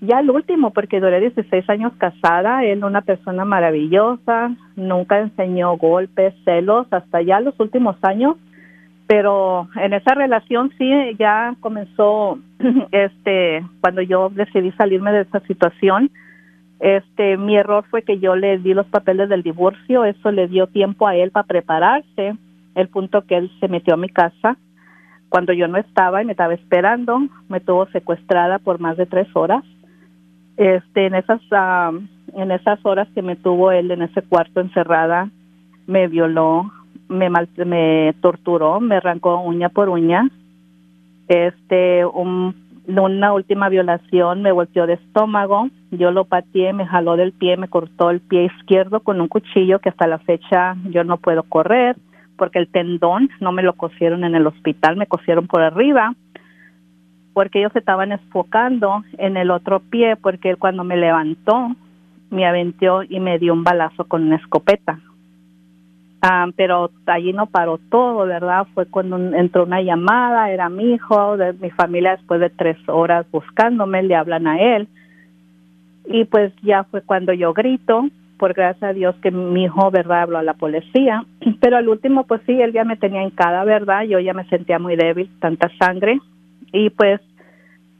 ya 0.02 0.20
el 0.20 0.30
último 0.30 0.72
porque 0.72 1.00
duré 1.00 1.20
16 1.20 1.70
años 1.70 1.94
casada, 1.98 2.64
él 2.64 2.84
una 2.84 3.02
persona 3.02 3.46
maravillosa, 3.46 4.56
nunca 4.76 5.20
enseñó 5.20 5.78
golpes, 5.78 6.34
celos, 6.44 6.86
hasta 6.92 7.22
ya 7.22 7.40
los 7.40 7.60
últimos 7.60 7.96
años 8.04 8.36
pero 9.08 9.70
en 9.76 9.94
esa 9.94 10.16
relación 10.16 10.72
sí 10.78 10.92
ya 11.20 11.56
comenzó 11.60 12.40
este 12.92 13.64
cuando 13.82 14.02
yo 14.02 14.30
decidí 14.30 14.72
salirme 14.72 15.12
de 15.12 15.22
esa 15.22 15.40
situación 15.42 16.10
este 16.80 17.38
mi 17.38 17.56
error 17.56 17.86
fue 17.90 18.04
que 18.04 18.20
yo 18.20 18.36
le 18.36 18.58
di 18.58 18.74
los 18.74 18.88
papeles 18.88 19.30
del 19.30 19.44
divorcio 19.44 20.06
eso 20.06 20.32
le 20.32 20.48
dio 20.48 20.68
tiempo 20.68 21.08
a 21.08 21.16
él 21.16 21.32
para 21.32 21.48
prepararse 21.48 22.36
el 22.76 22.88
punto 22.90 23.26
que 23.26 23.38
él 23.38 23.52
se 23.60 23.68
metió 23.68 23.94
a 23.94 23.98
mi 23.98 24.10
casa 24.10 24.58
cuando 25.36 25.52
yo 25.52 25.68
no 25.68 25.78
estaba 25.78 26.22
y 26.22 26.26
me 26.26 26.32
estaba 26.32 26.54
esperando, 26.54 27.20
me 27.50 27.60
tuvo 27.60 27.88
secuestrada 27.88 28.58
por 28.58 28.80
más 28.80 28.96
de 28.96 29.06
tres 29.06 29.28
horas. 29.36 29.66
Este, 30.56 31.08
en 31.08 31.16
esas, 31.16 31.42
ah, 31.52 31.92
en 32.34 32.52
esas 32.52 32.80
horas 32.86 33.08
que 33.14 33.22
me 33.22 33.36
tuvo 33.36 33.72
él 33.72 33.92
en 33.92 34.04
ese 34.04 34.22
cuarto 34.22 34.62
encerrada, 34.62 35.30
me 35.88 36.08
violó, 36.08 36.72
me, 37.08 37.30
me 37.66 38.14
torturó, 38.22 38.80
me 38.80 38.96
arrancó 38.96 39.42
uña 39.42 39.70
por 39.70 39.90
uña. 39.90 40.30
Este, 41.28 42.06
una 42.06 43.34
última 43.34 43.70
violación 43.70 44.42
me 44.42 44.52
volteó 44.52 44.86
de 44.86 44.94
estómago, 44.94 45.70
yo 45.92 46.12
lo 46.12 46.26
pateé, 46.26 46.74
me 46.74 46.86
jaló 46.86 47.16
del 47.16 47.32
pie, 47.32 47.58
me 47.58 47.68
cortó 47.68 48.10
el 48.10 48.20
pie 48.22 48.46
izquierdo 48.46 49.00
con 49.00 49.22
un 49.22 49.28
cuchillo 49.28 49.80
que 49.80 49.90
hasta 49.90 50.08
la 50.08 50.20
fecha 50.20 50.76
yo 50.86 51.04
no 51.04 51.18
puedo 51.18 51.44
correr 51.44 51.96
porque 52.38 52.60
el 52.60 52.68
tendón 52.68 53.30
no 53.40 53.52
me 53.52 53.64
lo 53.64 53.74
cosieron 53.74 54.24
en 54.24 54.36
el 54.36 54.46
hospital, 54.46 54.98
me 54.98 55.08
cosieron 55.08 55.48
por 55.48 55.62
arriba 55.62 56.14
porque 57.34 57.60
ellos 57.60 57.76
estaban 57.76 58.12
enfocando 58.12 59.04
en 59.18 59.36
el 59.36 59.52
otro 59.52 59.80
pie 59.80 60.16
porque 60.16 60.52
él 60.52 60.58
cuando 60.58 60.84
me 60.84 60.98
levantó 60.98 61.76
me 62.30 62.46
aventó 62.46 63.04
y 63.04 63.20
me 63.20 63.40
dio 63.40 63.54
un 63.54 63.64
balazo 63.64 64.06
con 64.06 64.24
una 64.24 64.38
escopeta. 64.38 65.00
Ah, 66.22 66.48
pero 66.56 66.92
allí 67.06 67.34
no 67.34 67.46
paró 67.46 67.80
todo, 67.90 68.26
¿verdad? 68.26 68.68
Fue 68.74 68.86
cuando 68.88 69.18
entró 69.18 69.64
una 69.64 69.82
llamada, 69.82 70.50
era 70.50 70.70
mi 70.70 70.94
hijo, 70.94 71.38
de 71.38 71.54
mi 71.54 71.70
familia 71.72 72.16
después 72.16 72.40
de 72.40 72.50
tres 72.50 72.78
horas 72.88 73.26
buscándome, 73.32 74.02
le 74.04 74.16
hablan 74.16 74.48
a 74.48 74.60
él. 74.60 74.88
Y 76.08 76.26
pues 76.26 76.54
ya 76.64 76.84
fue 76.86 77.02
cuando 77.02 77.34
yo 77.34 77.54
grito, 77.54 78.10
por 78.38 78.54
gracias 78.54 78.84
a 78.84 78.94
Dios 78.94 79.16
que 79.22 79.32
mi 79.32 79.66
hijo, 79.66 79.92
¿verdad?, 79.92 80.24
habló 80.24 80.38
a 80.38 80.44
la 80.44 80.54
policía. 80.54 81.26
Pero 81.62 81.78
al 81.78 81.90
último, 81.90 82.26
pues 82.26 82.42
sí, 82.46 82.60
él 82.60 82.74
ya 82.74 82.84
me 82.84 82.98
tenía 82.98 83.22
en 83.22 83.32
cada 83.32 83.64
¿verdad? 83.64 84.04
Yo 84.04 84.20
ya 84.20 84.34
me 84.34 84.46
sentía 84.46 84.80
muy 84.80 84.96
débil, 84.96 85.30
tanta 85.40 85.70
sangre. 85.80 86.20
Y 86.72 86.90
pues 86.90 87.22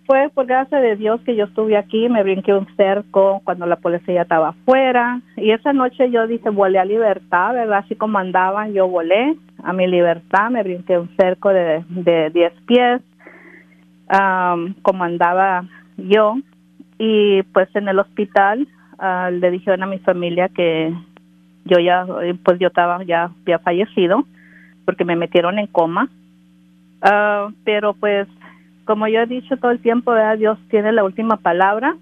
fue 0.06 0.30
por 0.34 0.46
gracia 0.46 0.80
de 0.80 0.96
Dios 0.96 1.22
que 1.22 1.36
yo 1.36 1.46
estuve 1.46 1.78
aquí, 1.78 2.10
me 2.10 2.24
brinqué 2.24 2.54
un 2.54 2.68
cerco 2.76 3.42
cuando 3.44 3.66
la 3.66 3.78
policía 3.78 4.22
estaba 4.22 4.50
afuera. 4.50 5.22
Y 5.38 5.52
esa 5.52 5.74
noche 5.74 6.12
yo 6.12 6.28
dije, 6.28 6.50
volé 6.50 6.80
a 6.80 6.86
libertad, 6.86 7.54
¿verdad? 7.54 7.80
Así 7.80 7.96
como 7.96 8.18
andaban, 8.18 8.74
yo 8.74 8.88
volé 8.88 9.36
a 9.64 9.74
mi 9.74 9.88
libertad, 9.88 10.50
me 10.52 10.64
brinqué 10.64 10.98
un 11.00 11.10
cerco 11.18 11.50
de, 11.50 11.84
de 11.90 12.30
10 12.30 12.54
pies, 12.68 13.02
como 14.82 15.04
andaba 15.04 15.66
yo. 15.98 16.36
Y 16.98 17.44
pues 17.54 17.68
en 17.76 17.88
el 17.88 18.00
hospital 18.00 18.68
uh, 19.00 19.32
le 19.32 19.52
dijeron 19.52 19.84
a 19.84 19.88
mi 19.88 20.00
familia 20.00 20.50
que 20.50 20.94
yo 21.66 21.80
ya, 21.80 22.06
pues 22.44 22.60
yo 22.60 22.68
estaba, 22.68 23.04
ya 23.04 23.32
había 23.42 23.60
fallecido 23.60 24.24
porque 24.86 25.04
me 25.04 25.16
metieron 25.16 25.58
en 25.60 25.68
coma. 25.68 26.10
Ah, 27.02 27.50
pero 27.64 27.94
pues, 27.94 28.28
como 28.86 29.08
yo 29.08 29.22
he 29.22 29.26
dicho 29.26 29.58
todo 29.58 29.72
el 29.72 29.80
tiempo, 29.80 30.14
Dios 30.38 30.58
tiene 30.70 30.92
la 30.92 31.04
última 31.04 31.38
palabra. 31.38 31.96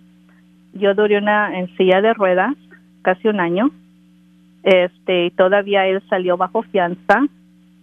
Yo 0.74 0.94
duré 0.94 1.18
una 1.18 1.58
en 1.58 1.76
silla 1.78 2.02
de 2.02 2.14
ruedas 2.14 2.56
casi 3.02 3.28
un 3.28 3.40
año. 3.40 3.72
Este, 4.64 5.26
y 5.26 5.32
todavía 5.32 5.88
él 5.88 6.02
salió 6.10 6.38
bajo 6.38 6.64
fianza 6.64 7.26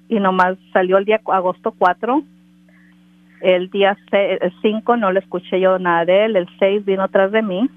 y 0.08 0.18
nomás 0.18 0.56
salió 0.72 0.98
el 0.98 1.04
día 1.04 1.20
agosto 1.26 1.74
4. 1.76 2.22
El 3.42 3.70
día 3.70 3.96
5 4.62 4.96
no 4.96 5.12
le 5.12 5.20
escuché 5.20 5.60
yo 5.60 5.78
nada 5.78 6.04
de 6.04 6.26
él, 6.26 6.36
el 6.36 6.46
6 6.58 6.84
vino 6.84 7.04
atrás 7.04 7.32
de 7.32 7.42
mí 7.42 7.70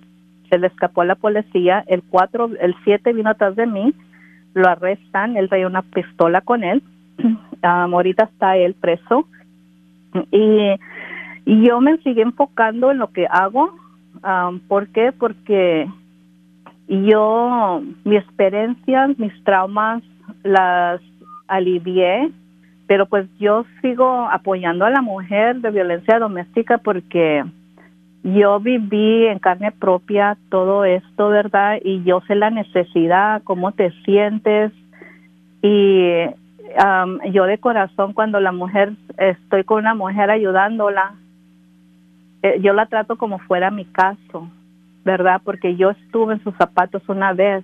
se 0.54 0.60
le 0.60 0.68
escapó 0.68 1.02
a 1.02 1.06
la 1.06 1.16
policía, 1.16 1.84
el 1.88 2.04
4, 2.04 2.52
el 2.62 2.76
7 2.84 3.12
vino 3.14 3.32
atrás 3.32 3.56
de 3.56 3.66
mí, 3.66 3.92
lo 4.54 4.70
arrestan, 4.70 5.36
él 5.36 5.50
traía 5.50 5.66
una 5.66 5.82
pistola 5.82 6.42
con 6.42 6.64
él, 6.64 6.84
ahorita 7.64 8.26
está 8.26 8.56
él 8.56 8.76
preso 8.76 9.28
y, 10.32 10.76
yo 11.46 11.82
me 11.82 11.98
sigue 11.98 12.22
enfocando 12.22 12.92
en 12.92 13.00
lo 13.00 13.12
que 13.12 13.28
hago, 13.30 13.74
¿por 14.68 14.88
qué? 14.90 15.12
Porque 15.12 15.88
yo, 16.88 17.82
mis 18.04 18.20
experiencias, 18.20 19.18
mis 19.18 19.44
traumas, 19.44 20.04
las 20.44 21.02
alivié, 21.48 22.32
pero 22.88 23.06
pues 23.06 23.28
yo 23.40 23.66
sigo 23.82 24.28
apoyando 24.30 24.86
a 24.86 24.90
la 24.90 25.02
mujer 25.02 25.58
de 25.62 25.72
violencia 25.72 26.20
doméstica 26.20 26.78
porque 26.78 27.44
yo 28.24 28.60
viví 28.60 29.26
en 29.28 29.40
carne 29.40 29.72
propia 29.72 30.38
todo 30.50 30.86
esto, 30.86 31.30
¿verdad? 31.30 31.80
Y 31.84 32.04
yo 32.04 32.22
sé 32.28 32.36
la 32.36 32.50
necesidad, 32.50 33.42
cómo 33.44 33.72
te 33.72 33.92
sientes. 34.06 34.72
Y 35.62 36.26
yo 37.32 37.46
de 37.46 37.58
corazón, 37.60 38.14
cuando 38.14 38.40
la 38.40 38.52
mujer, 38.52 38.94
estoy 39.18 39.64
con 39.64 39.80
una 39.80 39.94
mujer 39.94 40.30
ayudándola, 40.30 41.16
eh, 42.44 42.60
yo 42.62 42.74
la 42.74 42.86
trato 42.86 43.16
como 43.16 43.40
fuera 43.40 43.72
mi 43.72 43.86
caso, 43.86 44.50
¿verdad? 45.04 45.42
Porque 45.44 45.76
yo 45.76 45.92
estuve 45.92 46.36
en 46.36 46.44
sus 46.44 46.56
zapatos 46.56 47.02
una 47.08 47.34
vez. 47.34 47.64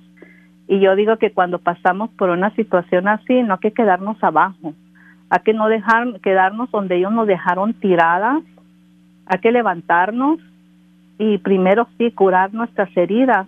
Y 0.68 0.80
yo 0.80 0.96
digo 0.96 1.18
que 1.18 1.32
cuando 1.32 1.60
pasamos 1.60 2.10
por 2.12 2.30
una 2.30 2.50
situación 2.56 3.08
así, 3.08 3.44
no 3.44 3.56
hay 3.56 3.60
que 3.60 3.74
quedarnos 3.74 4.24
abajo. 4.24 4.74
Hay 5.30 5.40
que 5.44 5.54
no 5.54 5.68
dejar, 5.68 6.20
quedarnos 6.22 6.72
donde 6.72 6.96
ellos 6.96 7.12
nos 7.12 7.28
dejaron 7.28 7.74
tiradas. 7.74 8.42
Hay 9.26 9.40
que 9.40 9.52
levantarnos 9.52 10.40
y 11.20 11.38
primero 11.40 11.88
sí 11.98 12.12
curar 12.12 12.54
nuestras 12.54 12.90
heridas, 12.96 13.46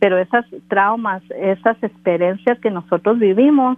pero 0.00 0.18
esas 0.18 0.46
traumas, 0.68 1.22
esas 1.38 1.80
experiencias 1.82 2.58
que 2.58 2.70
nosotros 2.70 3.18
vivimos, 3.18 3.76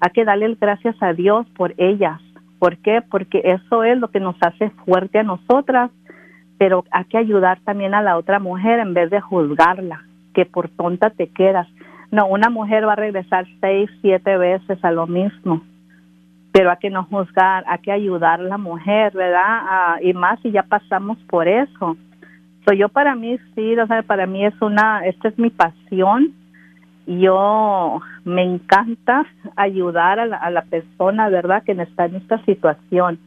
hay 0.00 0.10
que 0.12 0.24
darle 0.24 0.56
gracias 0.58 0.96
a 1.00 1.12
Dios 1.12 1.46
por 1.56 1.74
ellas. 1.76 2.20
¿Por 2.58 2.78
qué? 2.78 3.02
Porque 3.08 3.42
eso 3.44 3.84
es 3.84 3.98
lo 3.98 4.08
que 4.08 4.18
nos 4.18 4.36
hace 4.40 4.70
fuerte 4.86 5.18
a 5.18 5.22
nosotras, 5.22 5.90
pero 6.64 6.82
hay 6.90 7.04
que 7.04 7.18
ayudar 7.18 7.58
también 7.60 7.92
a 7.92 8.00
la 8.00 8.16
otra 8.16 8.38
mujer 8.38 8.78
en 8.78 8.94
vez 8.94 9.10
de 9.10 9.20
juzgarla, 9.20 10.02
que 10.32 10.46
por 10.46 10.70
tonta 10.70 11.10
te 11.10 11.26
quedas. 11.28 11.68
No, 12.10 12.26
una 12.26 12.48
mujer 12.48 12.88
va 12.88 12.94
a 12.94 12.96
regresar 12.96 13.44
seis, 13.60 13.90
siete 14.00 14.38
veces 14.38 14.82
a 14.82 14.90
lo 14.90 15.06
mismo, 15.06 15.62
pero 16.52 16.70
hay 16.70 16.78
que 16.78 16.88
no 16.88 17.04
juzgar, 17.04 17.64
hay 17.66 17.80
que 17.80 17.92
ayudar 17.92 18.40
a 18.40 18.44
la 18.44 18.56
mujer, 18.56 19.12
¿verdad? 19.12 20.00
Y 20.00 20.14
más 20.14 20.40
si 20.40 20.52
ya 20.52 20.62
pasamos 20.62 21.18
por 21.28 21.46
eso 21.48 21.98
yo 22.72 22.88
para 22.88 23.14
mí 23.14 23.38
sí, 23.54 23.78
o 23.78 23.86
sea, 23.86 24.02
para 24.02 24.26
mí 24.26 24.46
es 24.46 24.54
una, 24.62 25.04
esta 25.04 25.28
es 25.28 25.38
mi 25.38 25.50
pasión. 25.50 26.32
Yo 27.06 28.00
me 28.24 28.42
encanta 28.42 29.26
ayudar 29.56 30.18
a 30.18 30.24
la, 30.24 30.38
a 30.38 30.50
la 30.50 30.62
persona, 30.62 31.28
¿verdad?, 31.28 31.62
que 31.62 31.72
está 31.72 32.06
en 32.06 32.16
esta 32.16 32.42
situación. 32.44 33.18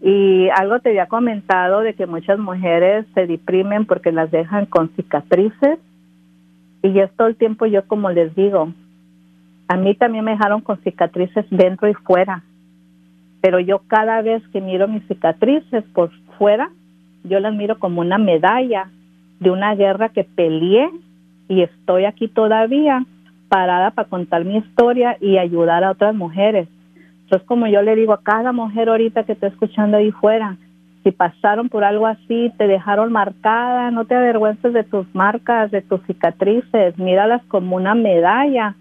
Y 0.00 0.48
algo 0.50 0.78
te 0.80 0.90
había 0.90 1.06
comentado 1.06 1.80
de 1.80 1.94
que 1.94 2.06
muchas 2.06 2.38
mujeres 2.38 3.06
se 3.14 3.26
deprimen 3.26 3.86
porque 3.86 4.12
las 4.12 4.30
dejan 4.30 4.66
con 4.66 4.90
cicatrices. 4.90 5.78
Y 6.82 6.98
es 6.98 7.10
todo 7.16 7.28
el 7.28 7.36
tiempo 7.36 7.66
yo 7.66 7.86
como 7.86 8.10
les 8.10 8.34
digo, 8.34 8.72
a 9.68 9.76
mí 9.76 9.94
también 9.94 10.24
me 10.24 10.32
dejaron 10.32 10.60
con 10.60 10.78
cicatrices 10.82 11.46
dentro 11.50 11.88
y 11.88 11.94
fuera. 11.94 12.42
Pero 13.40 13.58
yo 13.60 13.80
cada 13.88 14.22
vez 14.22 14.42
que 14.52 14.60
miro 14.60 14.86
mis 14.86 15.06
cicatrices 15.08 15.84
por 15.94 16.10
fuera, 16.38 16.70
yo 17.24 17.40
las 17.40 17.54
miro 17.54 17.78
como 17.78 18.00
una 18.00 18.18
medalla 18.18 18.88
de 19.40 19.50
una 19.50 19.74
guerra 19.74 20.10
que 20.10 20.24
peleé 20.24 20.88
y 21.48 21.62
estoy 21.62 22.04
aquí 22.04 22.28
todavía 22.28 23.04
parada 23.48 23.90
para 23.90 24.08
contar 24.08 24.44
mi 24.44 24.56
historia 24.58 25.16
y 25.20 25.38
ayudar 25.38 25.84
a 25.84 25.90
otras 25.90 26.14
mujeres. 26.14 26.68
Entonces, 27.26 27.44
como 27.48 27.66
yo 27.66 27.82
le 27.82 27.96
digo 27.96 28.12
a 28.12 28.22
cada 28.22 28.52
mujer 28.52 28.88
ahorita 28.88 29.24
que 29.24 29.32
está 29.32 29.48
escuchando 29.48 29.96
ahí 29.96 30.12
fuera, 30.12 30.56
si 31.02 31.10
pasaron 31.10 31.68
por 31.68 31.82
algo 31.82 32.06
así, 32.06 32.52
te 32.56 32.68
dejaron 32.68 33.10
marcada, 33.10 33.90
no 33.90 34.04
te 34.04 34.14
avergüences 34.14 34.72
de 34.72 34.84
tus 34.84 35.12
marcas, 35.12 35.72
de 35.72 35.82
tus 35.82 36.00
cicatrices, 36.06 36.96
míralas 36.98 37.42
como 37.48 37.74
una 37.74 37.96
medalla 37.96 38.76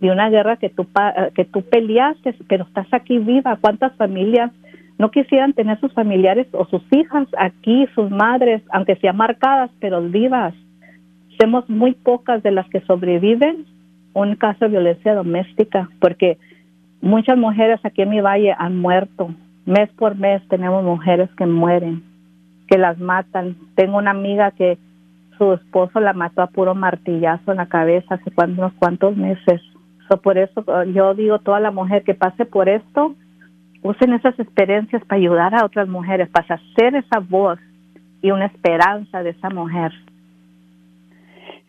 de 0.00 0.10
una 0.10 0.30
guerra 0.30 0.56
que 0.56 0.70
tú, 0.70 0.86
que 1.34 1.44
tú 1.44 1.60
peleaste, 1.60 2.34
pero 2.48 2.64
estás 2.64 2.86
aquí 2.92 3.18
viva. 3.18 3.58
¿Cuántas 3.60 3.94
familias 3.96 4.50
no 4.98 5.10
quisieran 5.10 5.52
tener 5.52 5.78
sus 5.78 5.92
familiares 5.92 6.46
o 6.52 6.66
sus 6.66 6.82
hijas 6.90 7.28
aquí, 7.38 7.86
sus 7.94 8.10
madres, 8.10 8.62
aunque 8.70 8.96
sean 8.96 9.16
marcadas, 9.16 9.70
pero 9.78 10.02
vivas. 10.02 10.54
Somos 11.38 11.68
muy 11.68 11.92
pocas 11.92 12.42
de 12.42 12.50
las 12.50 12.68
que 12.68 12.80
sobreviven 12.82 13.66
un 14.12 14.36
caso 14.36 14.66
de 14.66 14.72
violencia 14.72 15.14
doméstica, 15.14 15.88
porque 16.00 16.38
muchas 17.00 17.36
mujeres 17.36 17.80
aquí 17.84 18.02
en 18.02 18.10
mi 18.10 18.20
valle 18.20 18.54
han 18.56 18.78
muerto. 18.78 19.34
Mes 19.66 19.90
por 19.96 20.16
mes 20.16 20.42
tenemos 20.48 20.84
mujeres 20.84 21.28
que 21.36 21.46
mueren, 21.46 22.02
que 22.68 22.78
las 22.78 22.98
matan. 22.98 23.56
Tengo 23.74 23.98
una 23.98 24.10
amiga 24.10 24.50
que 24.52 24.78
su 25.38 25.52
esposo 25.54 26.00
la 26.00 26.12
mató 26.12 26.42
a 26.42 26.48
puro 26.48 26.74
martillazo 26.74 27.52
en 27.52 27.58
la 27.58 27.66
cabeza 27.66 28.16
hace 28.16 28.30
unos 28.36 28.72
cuantos 28.74 29.16
meses. 29.16 29.60
por 30.22 30.38
eso 30.38 30.64
yo 30.92 31.14
digo, 31.14 31.38
toda 31.38 31.60
la 31.60 31.70
mujer 31.70 32.02
que 32.02 32.14
pase 32.14 32.44
por 32.44 32.68
esto, 32.68 33.14
usen 33.82 34.12
esas 34.12 34.38
experiencias 34.38 35.02
para 35.04 35.20
ayudar 35.20 35.54
a 35.54 35.64
otras 35.64 35.88
mujeres, 35.88 36.28
para 36.28 36.56
hacer 36.56 36.96
esa 36.96 37.20
voz 37.20 37.58
y 38.20 38.30
una 38.30 38.46
esperanza 38.46 39.22
de 39.22 39.30
esa 39.30 39.48
mujer. 39.50 39.92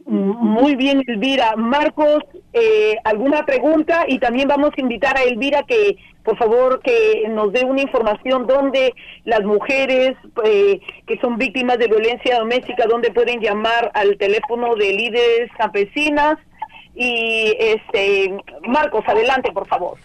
Muy 0.06 0.76
bien, 0.76 1.04
Elvira. 1.08 1.56
Marcos, 1.56 2.24
eh, 2.54 2.96
¿alguna 3.04 3.46
pregunta? 3.46 4.06
Y 4.08 4.20
también 4.20 4.48
vamos 4.48 4.72
a 4.76 4.82
invitar 4.82 5.18
a 5.18 5.24
Elvira 5.24 5.64
que, 5.64 5.98
por 6.24 6.38
favor, 6.38 6.82
que 6.82 7.26
nos 7.30 7.52
dé 7.54 7.66
una 7.66 7.82
información 7.82 8.48
donde 8.48 8.94
las 9.26 9.42
mujeres 9.44 10.16
eh, 10.44 10.80
que 11.08 11.18
son 11.20 11.38
víctimas 11.38 11.78
de 11.78 11.88
violencia 11.88 12.40
doméstica, 12.40 12.86
donde 12.88 13.12
pueden 13.12 13.40
llamar 13.40 13.92
al 13.94 14.18
teléfono 14.18 14.76
de 14.76 14.94
líderes 14.94 15.50
campesinas. 15.58 16.38
Y, 16.94 17.56
este, 17.60 18.38
Marcos, 18.68 19.04
adelante, 19.08 19.52
por 19.52 19.68
favor. 19.68 19.98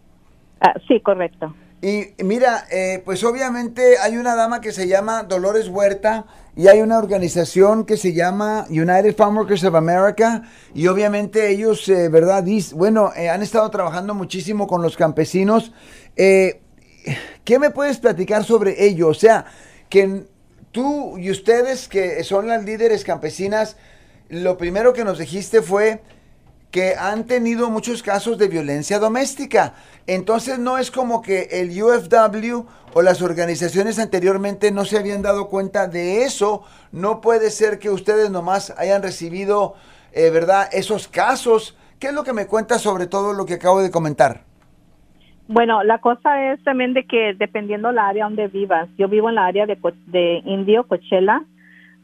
Ah, 0.60 0.74
sí, 0.88 1.00
correcto. 1.00 1.54
Y 1.82 2.08
mira, 2.22 2.66
eh, 2.70 3.02
pues 3.04 3.24
obviamente 3.24 3.96
hay 3.98 4.16
una 4.16 4.34
dama 4.34 4.60
que 4.60 4.70
se 4.70 4.86
llama 4.86 5.22
Dolores 5.22 5.68
Huerta 5.68 6.26
y 6.54 6.68
hay 6.68 6.82
una 6.82 6.98
organización 6.98 7.86
que 7.86 7.96
se 7.96 8.12
llama 8.12 8.66
United 8.68 9.16
Farm 9.16 9.36
Workers 9.38 9.64
of 9.64 9.74
America 9.74 10.42
y 10.74 10.88
obviamente 10.88 11.48
ellos, 11.48 11.88
eh, 11.88 12.10
¿verdad? 12.10 12.44
Bueno, 12.74 13.12
eh, 13.16 13.30
han 13.30 13.42
estado 13.42 13.70
trabajando 13.70 14.14
muchísimo 14.14 14.66
con 14.66 14.82
los 14.82 14.96
campesinos 14.96 15.72
¿Qué 17.44 17.58
me 17.58 17.70
puedes 17.70 17.98
platicar 17.98 18.44
sobre 18.44 18.84
ello? 18.84 19.08
O 19.08 19.14
sea, 19.14 19.46
que 19.88 20.24
tú 20.72 21.18
y 21.18 21.30
ustedes 21.30 21.88
que 21.88 22.22
son 22.24 22.46
las 22.46 22.64
líderes 22.64 23.04
campesinas, 23.04 23.76
lo 24.28 24.58
primero 24.58 24.92
que 24.92 25.04
nos 25.04 25.18
dijiste 25.18 25.62
fue 25.62 26.02
que 26.70 26.94
han 26.94 27.24
tenido 27.26 27.70
muchos 27.70 28.02
casos 28.02 28.38
de 28.38 28.48
violencia 28.48 28.98
doméstica. 28.98 29.74
Entonces 30.06 30.58
no 30.58 30.78
es 30.78 30.90
como 30.90 31.22
que 31.22 31.48
el 31.50 31.70
UFW 31.70 32.66
o 32.94 33.02
las 33.02 33.22
organizaciones 33.22 33.98
anteriormente 33.98 34.70
no 34.70 34.84
se 34.84 34.98
habían 34.98 35.22
dado 35.22 35.48
cuenta 35.48 35.88
de 35.88 36.22
eso. 36.22 36.62
No 36.92 37.20
puede 37.20 37.50
ser 37.50 37.78
que 37.78 37.90
ustedes 37.90 38.30
nomás 38.30 38.74
hayan 38.78 39.02
recibido, 39.02 39.74
eh, 40.12 40.30
¿verdad?, 40.30 40.68
esos 40.72 41.08
casos. 41.08 41.76
¿Qué 41.98 42.08
es 42.08 42.14
lo 42.14 42.24
que 42.24 42.32
me 42.32 42.46
cuentas 42.46 42.82
sobre 42.82 43.06
todo 43.06 43.32
lo 43.32 43.46
que 43.46 43.54
acabo 43.54 43.82
de 43.82 43.90
comentar? 43.90 44.42
Bueno, 45.48 45.82
la 45.82 45.98
cosa 45.98 46.52
es 46.52 46.62
también 46.62 46.94
de 46.94 47.04
que 47.06 47.34
dependiendo 47.36 47.90
la 47.90 48.06
área 48.06 48.24
donde 48.24 48.46
vivas, 48.46 48.88
yo 48.96 49.08
vivo 49.08 49.28
en 49.28 49.34
la 49.34 49.46
área 49.46 49.66
de, 49.66 49.76
de 50.06 50.42
Indio, 50.44 50.86
Coachella, 50.86 51.42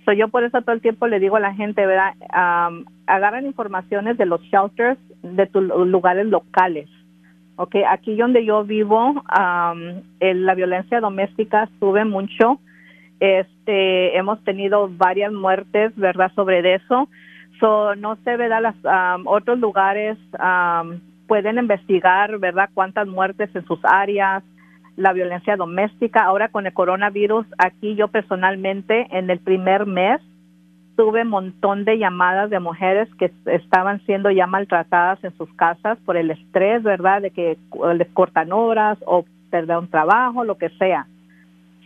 so 0.05 0.13
yo 0.13 0.29
por 0.29 0.43
eso 0.43 0.61
todo 0.63 0.73
el 0.73 0.81
tiempo 0.81 1.07
le 1.07 1.21
digo 1.21 1.37
a 1.37 1.41
la 1.41 1.55
gente, 1.55 1.87
¿verdad? 1.87 2.13
Agarran 3.07 3.47
informaciones 3.47 4.17
de 4.19 4.27
los 4.27 4.41
shelters 4.43 4.99
de 5.23 5.47
tus 5.47 5.63
lugares 5.65 6.27
locales. 6.27 6.89
Ok, 7.57 7.77
aquí 7.89 8.17
donde 8.17 8.45
yo 8.45 8.65
vivo, 8.65 9.23
la 9.29 10.55
violencia 10.55 11.01
doméstica 11.01 11.69
sube 11.81 12.05
mucho. 12.05 12.61
Este, 13.19 14.17
hemos 14.17 14.45
tenido 14.45 14.91
varias 14.91 15.33
muertes, 15.33 15.97
¿verdad? 15.97 16.31
Sobre 16.35 16.75
eso. 16.75 17.09
So, 17.59 17.95
no 17.95 18.17
sé, 18.25 18.37
¿verdad? 18.37 18.61
Las, 18.61 19.23
otros 19.25 19.59
lugares 19.59 20.19
pueden 21.27 21.59
investigar, 21.59 22.39
¿verdad?, 22.39 22.69
cuántas 22.75 23.09
muertes 23.09 23.49
en 23.55 23.65
sus 23.65 23.81
áreas, 23.85 24.45
la 24.97 25.13
violencia 25.13 25.57
doméstica. 25.57 26.25
Ahora 26.25 26.49
con 26.49 26.67
el 26.67 26.75
coronavirus, 26.75 27.47
aquí 27.59 27.95
yo 27.95 28.09
personalmente 28.09 29.07
en 29.11 29.31
el 29.31 29.39
primer 29.39 29.87
mes 29.87 30.21
tuve 30.97 31.23
un 31.23 31.29
montón 31.29 31.85
de 31.85 31.99
llamadas 31.99 32.51
de 32.51 32.61
mujeres 32.61 33.09
que 33.17 33.33
estaban 33.47 34.01
siendo 34.07 34.31
ya 34.31 34.47
maltratadas 34.47 35.23
en 35.23 35.37
sus 35.37 35.53
casas 35.55 35.99
por 36.05 36.17
el 36.17 36.31
estrés, 36.31 36.83
¿verdad?, 36.83 37.23
de 37.23 37.31
que 37.31 37.59
les 37.95 38.09
cortan 38.09 38.53
horas 38.53 38.99
o 39.07 39.25
perder 39.51 39.79
un 39.79 39.89
trabajo, 39.89 40.45
lo 40.45 40.57
que 40.57 40.71
sea. 40.71 41.07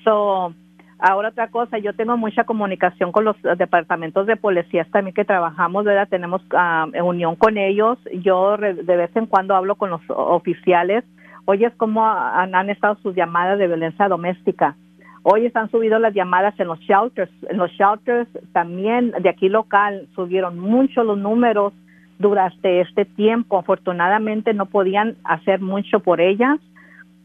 So, 0.05 0.55
Ahora 1.03 1.31
otra 1.31 1.49
cosa, 1.49 1.79
yo 1.79 1.95
tengo 1.95 2.19
mucha 2.19 2.45
comunicación 2.45 3.11
con 3.11 3.25
los 3.25 3.35
departamentos 3.57 4.27
de 4.27 4.37
policías 4.37 4.87
también 4.91 5.15
que 5.15 5.25
trabajamos, 5.25 5.85
¿verdad? 5.85 6.09
Tenemos 6.09 6.43
ah, 6.53 6.87
unión 7.03 7.37
con 7.37 7.57
ellos. 7.57 7.99
Yo 8.13 8.59
de 8.59 8.97
vez 8.97 9.11
en 9.17 9.25
cuando 9.25 9.55
hablo 9.55 9.77
con 9.77 9.89
los 9.89 10.03
oficiales. 10.09 11.05
Oye, 11.47 11.71
cómo 11.79 12.07
han, 12.07 12.55
han, 12.55 12.69
estado 12.69 12.97
sus 12.97 13.15
llamadas 13.15 13.59
de 13.59 13.67
violencia 13.67 14.09
doméstica. 14.09 14.77
Hoy 15.23 15.51
han 15.55 15.71
subido 15.71 15.99
las 15.99 16.15
llamadas 16.15 16.59
en 16.59 16.69
los 16.69 16.79
shelters. 16.81 17.31
En 17.49 17.59
los 17.59 17.71
shelters 17.73 18.29
también 18.53 19.13
de 19.21 19.29
aquí 19.29 19.49
local 19.49 20.09
subieron 20.15 20.59
mucho 20.59 21.05
los 21.05 21.19
números 21.19 21.73
durante 22.19 22.81
este 22.81 23.05
tiempo. 23.05 23.59
Afortunadamente 23.59 24.55
no 24.55 24.67
podían 24.67 25.17
hacer 25.25 25.61
mucho 25.61 26.01
por 26.01 26.21
ellas. 26.21 26.59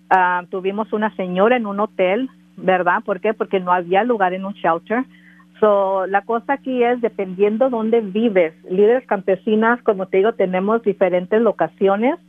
Ah, 0.09 0.43
tuvimos 0.49 0.91
una 0.93 1.15
señora 1.15 1.55
en 1.57 1.65
un 1.65 1.79
hotel 1.79 2.29
¿verdad? 2.57 3.03
¿Por 3.03 3.19
qué? 3.19 3.33
Porque 3.33 3.59
no 3.59 3.71
había 3.71 4.03
lugar 4.03 4.33
en 4.33 4.45
un 4.45 4.53
shelter. 4.53 5.03
So, 5.59 6.05
la 6.07 6.21
cosa 6.21 6.53
aquí 6.53 6.83
es 6.83 7.01
dependiendo 7.01 7.69
dónde 7.69 8.01
vives. 8.01 8.53
Líderes 8.69 9.05
campesinas, 9.07 9.81
como 9.83 10.07
te 10.07 10.17
digo, 10.17 10.33
tenemos 10.33 10.83
diferentes 10.83 11.41
locaciones. 11.41 12.19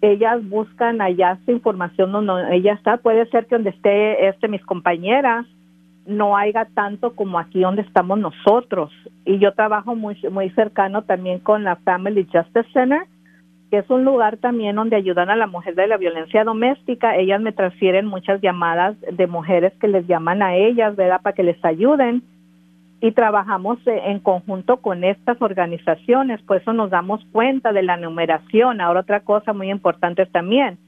Ellas 0.00 0.46
buscan 0.48 1.00
allá 1.00 1.38
su 1.44 1.52
información 1.52 2.12
donde 2.12 2.56
ella 2.56 2.74
está. 2.74 2.98
Puede 2.98 3.26
ser 3.30 3.46
que 3.46 3.54
donde 3.54 3.70
esté 3.70 4.28
este 4.28 4.48
mis 4.48 4.64
compañeras 4.64 5.46
no 6.06 6.36
haya 6.36 6.66
tanto 6.74 7.14
como 7.14 7.38
aquí 7.38 7.60
donde 7.60 7.82
estamos 7.82 8.18
nosotros. 8.18 8.92
Y 9.24 9.38
yo 9.38 9.52
trabajo 9.52 9.94
muy, 9.94 10.16
muy 10.30 10.50
cercano 10.50 11.02
también 11.02 11.38
con 11.38 11.64
la 11.64 11.76
Family 11.76 12.26
Justice 12.30 12.68
Center, 12.72 13.02
que 13.70 13.78
es 13.78 13.90
un 13.90 14.04
lugar 14.04 14.36
también 14.36 14.76
donde 14.76 14.96
ayudan 14.96 15.30
a 15.30 15.36
la 15.36 15.46
mujer 15.46 15.74
de 15.74 15.86
la 15.86 15.96
violencia 15.96 16.44
doméstica. 16.44 17.16
Ellas 17.16 17.40
me 17.40 17.52
transfieren 17.52 18.06
muchas 18.06 18.40
llamadas 18.40 18.96
de 19.00 19.26
mujeres 19.26 19.72
que 19.80 19.88
les 19.88 20.06
llaman 20.06 20.42
a 20.42 20.56
ellas, 20.56 20.94
¿verdad? 20.96 21.22
Para 21.22 21.34
que 21.34 21.42
les 21.42 21.64
ayuden. 21.64 22.22
Y 23.04 23.12
trabajamos 23.12 23.76
eh, 23.86 24.00
en 24.06 24.18
conjunto 24.18 24.78
con 24.78 25.04
estas 25.04 25.42
organizaciones, 25.42 26.40
por 26.40 26.56
eso 26.56 26.72
nos 26.72 26.88
damos 26.88 27.22
cuenta 27.32 27.70
de 27.70 27.82
la 27.82 27.98
numeración. 27.98 28.80
Ahora 28.80 29.00
otra 29.00 29.20
cosa 29.20 29.52
muy 29.52 29.70
importante 29.70 30.24
también, 30.24 30.78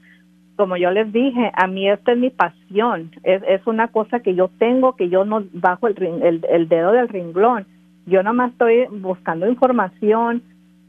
como 0.55 0.77
yo 0.77 0.89
les 0.89 1.13
dije, 1.13 1.51
a 1.53 1.67
mí 1.67 1.87
esta 1.87 2.13
es 2.13 2.17
mi 2.17 2.31
pasión, 2.31 3.11
es, 3.21 3.43
es 3.47 3.67
una 3.67 3.89
cosa 3.89 4.21
que 4.21 4.33
yo 4.33 4.49
tengo, 4.57 4.95
que 4.95 5.09
yo 5.09 5.25
no 5.25 5.43
bajo 5.53 5.87
el, 5.87 6.43
el, 6.49 6.67
dedo 6.67 6.91
del 6.91 7.07
ringlón. 7.07 7.67
Yo 8.07 8.23
nomás 8.23 8.53
estoy 8.53 8.87
buscando 8.89 9.47
información, 9.47 10.41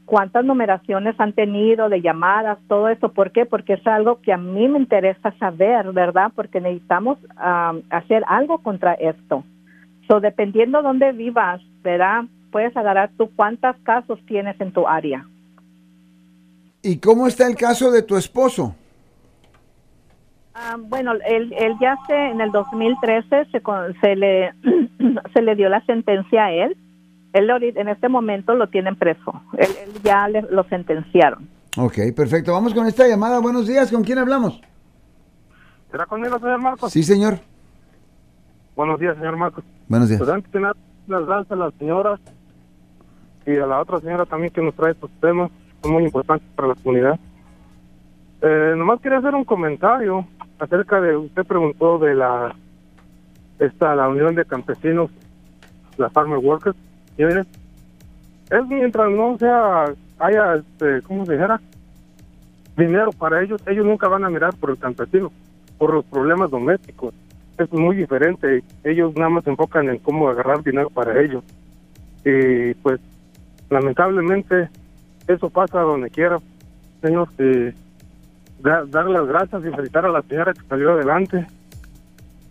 cuántas 0.05 0.43
numeraciones 0.43 1.13
han 1.19 1.33
tenido 1.33 1.89
de 1.89 2.01
llamadas, 2.01 2.57
todo 2.67 2.89
eso. 2.89 3.09
¿Por 3.09 3.29
qué? 3.29 3.45
Porque 3.45 3.73
es 3.73 3.85
algo 3.85 4.19
que 4.19 4.33
a 4.33 4.37
mí 4.37 4.67
me 4.67 4.79
interesa 4.79 5.31
saber, 5.37 5.91
¿verdad? 5.91 6.31
Porque 6.35 6.59
necesitamos 6.59 7.19
hacer 7.91 8.23
algo 8.25 8.63
contra 8.63 8.95
esto. 8.95 9.43
So, 10.09 10.19
dependiendo 10.19 10.81
dónde 10.81 11.11
vivas, 11.11 11.61
¿verdad? 11.83 12.23
Puedes 12.51 12.75
agarrar 12.75 13.11
tú 13.15 13.29
cuántos 13.35 13.75
casos 13.83 14.19
tienes 14.25 14.59
en 14.59 14.73
tu 14.73 14.87
área. 14.87 15.23
¿Y 16.81 16.97
cómo 16.97 17.27
está 17.27 17.45
el 17.45 17.55
caso 17.55 17.91
de 17.91 18.01
tu 18.01 18.17
esposo? 18.17 18.75
Ah, 20.55 20.77
bueno, 20.79 21.13
él, 21.27 21.53
él 21.55 21.75
ya 21.79 21.95
se, 22.07 22.15
en 22.15 22.41
el 22.41 22.51
2013 22.51 23.45
se, 23.51 23.61
se, 24.01 24.15
le, 24.15 24.51
se 25.33 25.41
le 25.43 25.55
dio 25.55 25.69
la 25.69 25.85
sentencia 25.85 26.45
a 26.45 26.51
él. 26.53 26.75
Él 27.33 27.47
en 27.75 27.87
este 27.87 28.09
momento 28.09 28.55
lo 28.55 28.67
tienen 28.67 28.95
preso. 28.95 29.43
Él, 29.59 29.69
ya 30.03 30.27
lo 30.27 30.63
sentenciaron. 30.63 31.47
Ok, 31.77 31.97
perfecto. 32.15 32.51
Vamos 32.51 32.73
con 32.73 32.87
esta 32.87 33.07
llamada. 33.07 33.37
Buenos 33.39 33.67
días. 33.67 33.91
¿Con 33.91 34.03
quién 34.03 34.17
hablamos? 34.17 34.59
¿Será 35.91 36.07
conmigo, 36.07 36.39
señor 36.39 36.59
Marcos? 36.59 36.91
Sí, 36.91 37.03
señor. 37.03 37.37
Buenos 38.75 38.99
días, 38.99 39.15
señor 39.15 39.37
Marcos. 39.37 39.63
Buenos 39.89 40.07
días. 40.07 40.19
Pues 40.19 40.29
antes 40.29 40.51
de 40.51 40.59
las 40.59 41.25
gracias 41.25 41.51
a 41.51 41.55
las 41.55 41.73
señoras 41.73 42.19
y 43.43 43.57
a 43.57 43.65
la 43.65 43.81
otra 43.81 43.99
señora 43.99 44.27
también 44.27 44.53
que 44.53 44.61
nos 44.61 44.75
trae 44.75 44.91
estos 44.91 45.09
temas. 45.19 45.49
Son 45.81 45.93
muy 45.93 46.03
importantes 46.03 46.47
para 46.55 46.67
la 46.67 46.75
comunidad. 46.75 47.19
Eh, 48.41 48.75
nomás 48.77 49.01
quería 49.01 49.17
hacer 49.17 49.33
un 49.33 49.43
comentario 49.43 50.27
acerca 50.59 51.01
de, 51.01 51.17
usted 51.17 51.43
preguntó 51.43 51.97
de 51.97 52.13
la, 52.13 52.53
esta, 53.57 53.95
la 53.95 54.07
Unión 54.07 54.35
de 54.35 54.45
Campesinos, 54.45 55.09
la 55.97 56.11
Farmer 56.11 56.37
Workers, 56.37 56.77
y 57.17 57.23
es 57.23 57.47
mientras 58.67 59.09
no 59.09 59.37
sea, 59.39 59.85
haya, 60.19 60.55
este, 60.55 61.01
¿cómo 61.01 61.25
se 61.25 61.33
dijera? 61.33 61.59
Dinero 62.77 63.11
para 63.11 63.41
ellos, 63.41 63.61
ellos 63.65 63.85
nunca 63.85 64.07
van 64.07 64.23
a 64.23 64.29
mirar 64.29 64.53
por 64.55 64.69
el 64.69 64.77
campesino, 64.77 65.31
por 65.77 65.93
los 65.93 66.05
problemas 66.05 66.51
domésticos. 66.51 67.13
Es 67.59 67.71
muy 67.71 67.97
diferente, 67.97 68.63
ellos 68.83 69.13
nada 69.15 69.29
más 69.29 69.43
se 69.43 69.51
enfocan 69.51 69.89
en 69.89 69.99
cómo 69.99 70.29
agarrar 70.29 70.63
dinero 70.63 70.89
para 70.89 71.21
ellos. 71.21 71.43
Y 72.25 72.73
pues, 72.75 72.99
lamentablemente, 73.69 74.69
eso 75.27 75.49
pasa 75.49 75.81
donde 75.81 76.09
quiera, 76.09 76.39
señor. 77.01 77.29
Eh, 77.37 77.73
dar 78.61 79.09
las 79.09 79.27
gracias 79.27 79.61
y 79.65 79.69
felicitar 79.69 80.05
a 80.05 80.09
la 80.09 80.21
señora 80.23 80.53
que 80.53 80.61
salió 80.67 80.91
adelante 80.91 81.45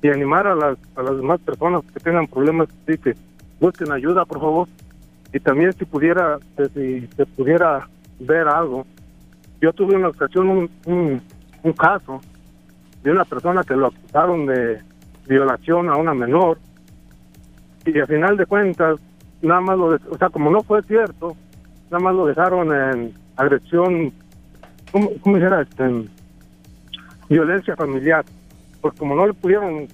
y 0.02 0.08
animar 0.08 0.46
a 0.46 0.54
las, 0.54 0.78
a 0.96 1.02
las 1.02 1.16
demás 1.16 1.40
personas 1.40 1.82
que 1.92 2.00
tengan 2.00 2.26
problemas 2.26 2.68
así 2.82 2.98
que 2.98 3.14
busquen 3.60 3.90
ayuda, 3.92 4.24
por 4.24 4.40
favor. 4.40 4.68
Y 5.32 5.40
también 5.40 5.72
si 5.72 5.84
pudiera, 5.84 6.38
si 6.74 7.06
se 7.08 7.26
pudiera 7.26 7.88
ver 8.20 8.48
algo. 8.48 8.86
Yo 9.60 9.72
tuve 9.72 9.96
una 9.96 10.08
ocasión 10.08 10.48
un, 10.48 10.70
un, 11.62 11.72
caso 11.72 12.20
de 13.02 13.10
una 13.10 13.24
persona 13.24 13.64
que 13.64 13.74
lo 13.74 13.88
acusaron 13.88 14.46
de 14.46 14.80
violación 15.28 15.88
a 15.88 15.96
una 15.96 16.14
menor 16.14 16.58
y 17.84 17.98
al 17.98 18.06
final 18.06 18.36
de 18.36 18.46
cuentas 18.46 18.98
nada 19.42 19.60
más 19.60 19.78
lo, 19.78 19.86
o 19.86 20.18
sea, 20.18 20.30
como 20.30 20.50
no 20.50 20.62
fue 20.62 20.82
cierto, 20.82 21.36
nada 21.90 22.02
más 22.02 22.14
lo 22.14 22.26
dejaron 22.26 22.72
en 22.74 23.14
agresión 23.36 24.12
¿cómo, 24.92 25.10
cómo 25.20 25.36
dijera? 25.36 25.62
Este, 25.62 26.04
violencia 27.28 27.76
familiar. 27.76 28.24
Pues 28.80 28.94
como 28.94 29.14
no 29.14 29.26
le 29.26 29.34
pudieron 29.34 29.88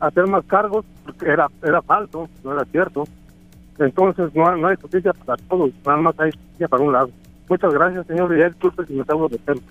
hacer 0.00 0.26
más 0.26 0.44
cargos, 0.46 0.84
porque 1.04 1.26
era, 1.26 1.48
era 1.62 1.82
falso, 1.82 2.28
no 2.44 2.52
era 2.52 2.64
cierto. 2.66 3.04
Entonces 3.78 4.34
no, 4.34 4.56
no 4.56 4.68
hay 4.68 4.76
justicia 4.76 5.12
para 5.12 5.42
todos, 5.48 5.70
nada 5.84 5.98
más 5.98 6.18
hay 6.18 6.30
justicia 6.30 6.68
para 6.68 6.82
un 6.82 6.92
lado. 6.92 7.10
Muchas 7.48 7.72
gracias, 7.72 8.06
señor, 8.06 8.32
y 8.36 8.42
disculpe 8.42 8.86
si 8.86 8.94
me 8.94 9.00
estamos 9.02 9.30
de 9.30 9.38
tiempo. 9.38 9.64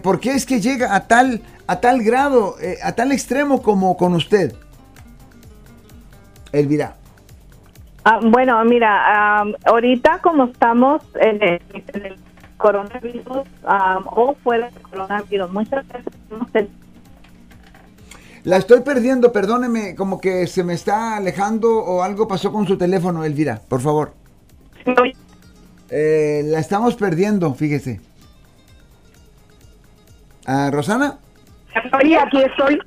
¿Por 0.01 0.19
qué 0.19 0.31
es 0.31 0.45
que 0.45 0.59
llega 0.59 0.95
a 0.95 1.07
tal 1.07 1.41
a 1.67 1.81
tal 1.81 2.01
grado, 2.01 2.55
eh, 2.61 2.77
a 2.81 2.93
tal 2.93 3.11
extremo 3.11 3.61
como 3.61 3.97
con 3.97 4.13
usted? 4.13 4.53
Elvira. 6.51 6.95
Ah, 8.05 8.19
bueno, 8.23 8.63
mira, 8.63 9.43
ahorita 9.65 10.19
como 10.21 10.45
estamos 10.45 11.01
en 11.15 11.43
el, 11.43 11.59
coronavirus 12.55 13.45
o 14.05 14.35
fuera 14.43 14.71
del 14.71 14.81
coronavirus, 14.81 15.51
muchas 15.51 15.85
veces 15.89 16.69
La 18.43 18.57
estoy 18.57 18.79
perdiendo, 18.81 19.31
perdóneme, 19.31 19.93
como 19.93 20.19
que 20.19 20.47
se 20.47 20.63
me 20.63 20.73
está 20.73 21.17
alejando 21.17 21.69
o 21.77 22.01
algo 22.01 22.27
pasó 22.27 22.51
con 22.51 22.65
su 22.65 22.77
teléfono, 22.77 23.25
Elvira, 23.25 23.61
por 23.67 23.81
favor. 23.81 24.13
Eh, 25.89 26.43
la 26.45 26.59
estamos 26.59 26.95
perdiendo, 26.95 27.53
fíjese. 27.53 27.99
¿A 30.47 30.71
Rosana? 30.71 31.19
aquí 31.75 32.41
estoy. 32.41 32.79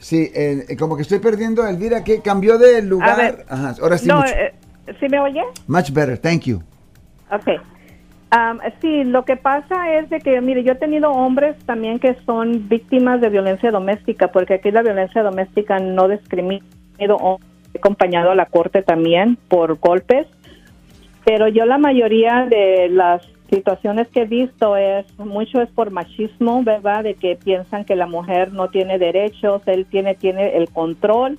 Sí, 0.00 0.30
eh, 0.34 0.76
como 0.78 0.96
que 0.96 1.02
estoy 1.02 1.20
perdiendo 1.20 1.62
a 1.62 1.70
Elvira, 1.70 2.02
que 2.02 2.22
cambió 2.22 2.58
de 2.58 2.82
lugar. 2.82 3.44
Ajá, 3.48 3.74
ahora 3.80 3.98
sí. 3.98 4.08
No, 4.08 4.24
eh, 4.24 4.52
¿Sí 4.98 5.06
me 5.08 5.20
oye? 5.20 5.42
Much 5.68 5.92
better, 5.92 6.18
thank 6.18 6.42
you. 6.42 6.62
Ok. 7.30 7.48
Um, 8.34 8.58
sí, 8.80 9.04
lo 9.04 9.24
que 9.26 9.36
pasa 9.36 9.94
es 9.94 10.08
de 10.08 10.18
que, 10.20 10.40
mire, 10.40 10.64
yo 10.64 10.72
he 10.72 10.76
tenido 10.76 11.10
hombres 11.10 11.54
también 11.66 11.98
que 11.98 12.16
son 12.24 12.68
víctimas 12.68 13.20
de 13.20 13.28
violencia 13.28 13.70
doméstica, 13.70 14.28
porque 14.28 14.54
aquí 14.54 14.70
la 14.70 14.82
violencia 14.82 15.22
doméstica 15.22 15.78
no 15.78 16.08
discrimina. 16.08 16.64
He 16.98 17.06
acompañado 17.78 18.30
a 18.30 18.34
la 18.34 18.46
corte 18.46 18.82
también 18.82 19.36
por 19.48 19.78
golpes, 19.78 20.26
pero 21.26 21.46
yo 21.48 21.66
la 21.66 21.76
mayoría 21.76 22.46
de 22.48 22.88
las 22.88 23.22
situaciones 23.52 24.08
que 24.08 24.22
he 24.22 24.26
visto 24.26 24.76
es 24.78 25.04
mucho 25.18 25.60
es 25.60 25.68
por 25.68 25.90
machismo, 25.90 26.62
¿verdad? 26.62 27.04
De 27.04 27.14
que 27.14 27.36
piensan 27.36 27.84
que 27.84 27.96
la 27.96 28.06
mujer 28.06 28.50
no 28.50 28.68
tiene 28.68 28.98
derechos, 28.98 29.60
él 29.66 29.84
tiene 29.84 30.14
tiene 30.14 30.56
el 30.56 30.70
control, 30.70 31.38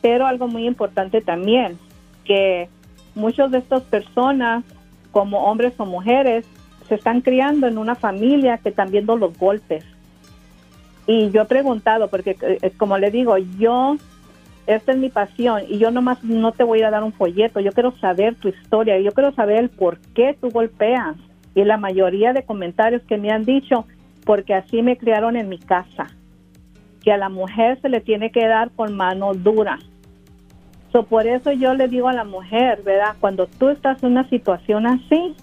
pero 0.00 0.26
algo 0.26 0.46
muy 0.46 0.64
importante 0.64 1.20
también 1.20 1.76
que 2.24 2.68
muchos 3.16 3.50
de 3.50 3.58
estas 3.58 3.82
personas 3.82 4.62
como 5.10 5.42
hombres 5.42 5.72
o 5.78 5.86
mujeres 5.86 6.46
se 6.88 6.94
están 6.94 7.20
criando 7.20 7.66
en 7.66 7.78
una 7.78 7.96
familia 7.96 8.58
que 8.58 8.68
están 8.68 8.92
viendo 8.92 9.16
los 9.16 9.36
golpes. 9.36 9.84
Y 11.08 11.30
yo 11.30 11.42
he 11.42 11.46
preguntado, 11.46 12.06
porque 12.06 12.36
eh, 12.40 12.70
como 12.76 12.96
le 12.96 13.10
digo, 13.10 13.36
yo, 13.58 13.96
esta 14.68 14.92
es 14.92 14.98
mi 14.98 15.08
pasión 15.08 15.62
y 15.68 15.78
yo 15.78 15.90
nomás 15.90 16.22
no 16.22 16.52
te 16.52 16.62
voy 16.62 16.82
a 16.82 16.90
dar 16.90 17.02
un 17.02 17.12
folleto, 17.12 17.58
yo 17.58 17.72
quiero 17.72 17.90
saber 17.98 18.36
tu 18.36 18.50
historia, 18.50 19.00
yo 19.00 19.10
quiero 19.10 19.32
saber 19.32 19.58
el 19.58 19.68
por 19.68 19.98
qué 20.14 20.36
tú 20.40 20.50
golpeas 20.50 21.16
y 21.54 21.64
la 21.64 21.76
mayoría 21.76 22.32
de 22.32 22.44
comentarios 22.44 23.02
que 23.02 23.16
me 23.16 23.30
han 23.30 23.44
dicho, 23.44 23.86
porque 24.24 24.54
así 24.54 24.82
me 24.82 24.96
criaron 24.96 25.36
en 25.36 25.48
mi 25.48 25.58
casa, 25.58 26.06
que 27.02 27.12
a 27.12 27.16
la 27.16 27.28
mujer 27.28 27.80
se 27.80 27.88
le 27.88 28.00
tiene 28.00 28.30
que 28.30 28.46
dar 28.46 28.70
con 28.70 28.96
mano 28.96 29.34
dura. 29.34 29.78
So, 30.92 31.04
por 31.04 31.26
eso 31.26 31.52
yo 31.52 31.74
le 31.74 31.88
digo 31.88 32.08
a 32.08 32.12
la 32.12 32.24
mujer, 32.24 32.82
¿verdad? 32.84 33.14
Cuando 33.20 33.46
tú 33.46 33.68
estás 33.68 34.02
en 34.02 34.12
una 34.12 34.28
situación 34.28 34.86
así, 34.86 35.34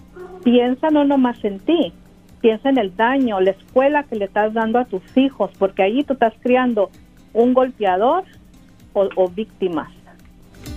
piensa 0.44 0.90
no 0.90 1.04
nomás 1.04 1.42
en 1.44 1.58
ti, 1.58 1.92
piensa 2.40 2.68
en 2.68 2.78
el 2.78 2.94
daño, 2.94 3.40
la 3.40 3.50
escuela 3.50 4.04
que 4.04 4.16
le 4.16 4.26
estás 4.26 4.52
dando 4.52 4.78
a 4.78 4.84
tus 4.84 5.02
hijos, 5.16 5.50
porque 5.58 5.82
ahí 5.82 6.04
tú 6.04 6.12
estás 6.12 6.34
criando 6.40 6.90
un 7.32 7.54
golpeador 7.54 8.24
o, 8.92 9.08
o 9.16 9.28
víctimas. 9.28 9.90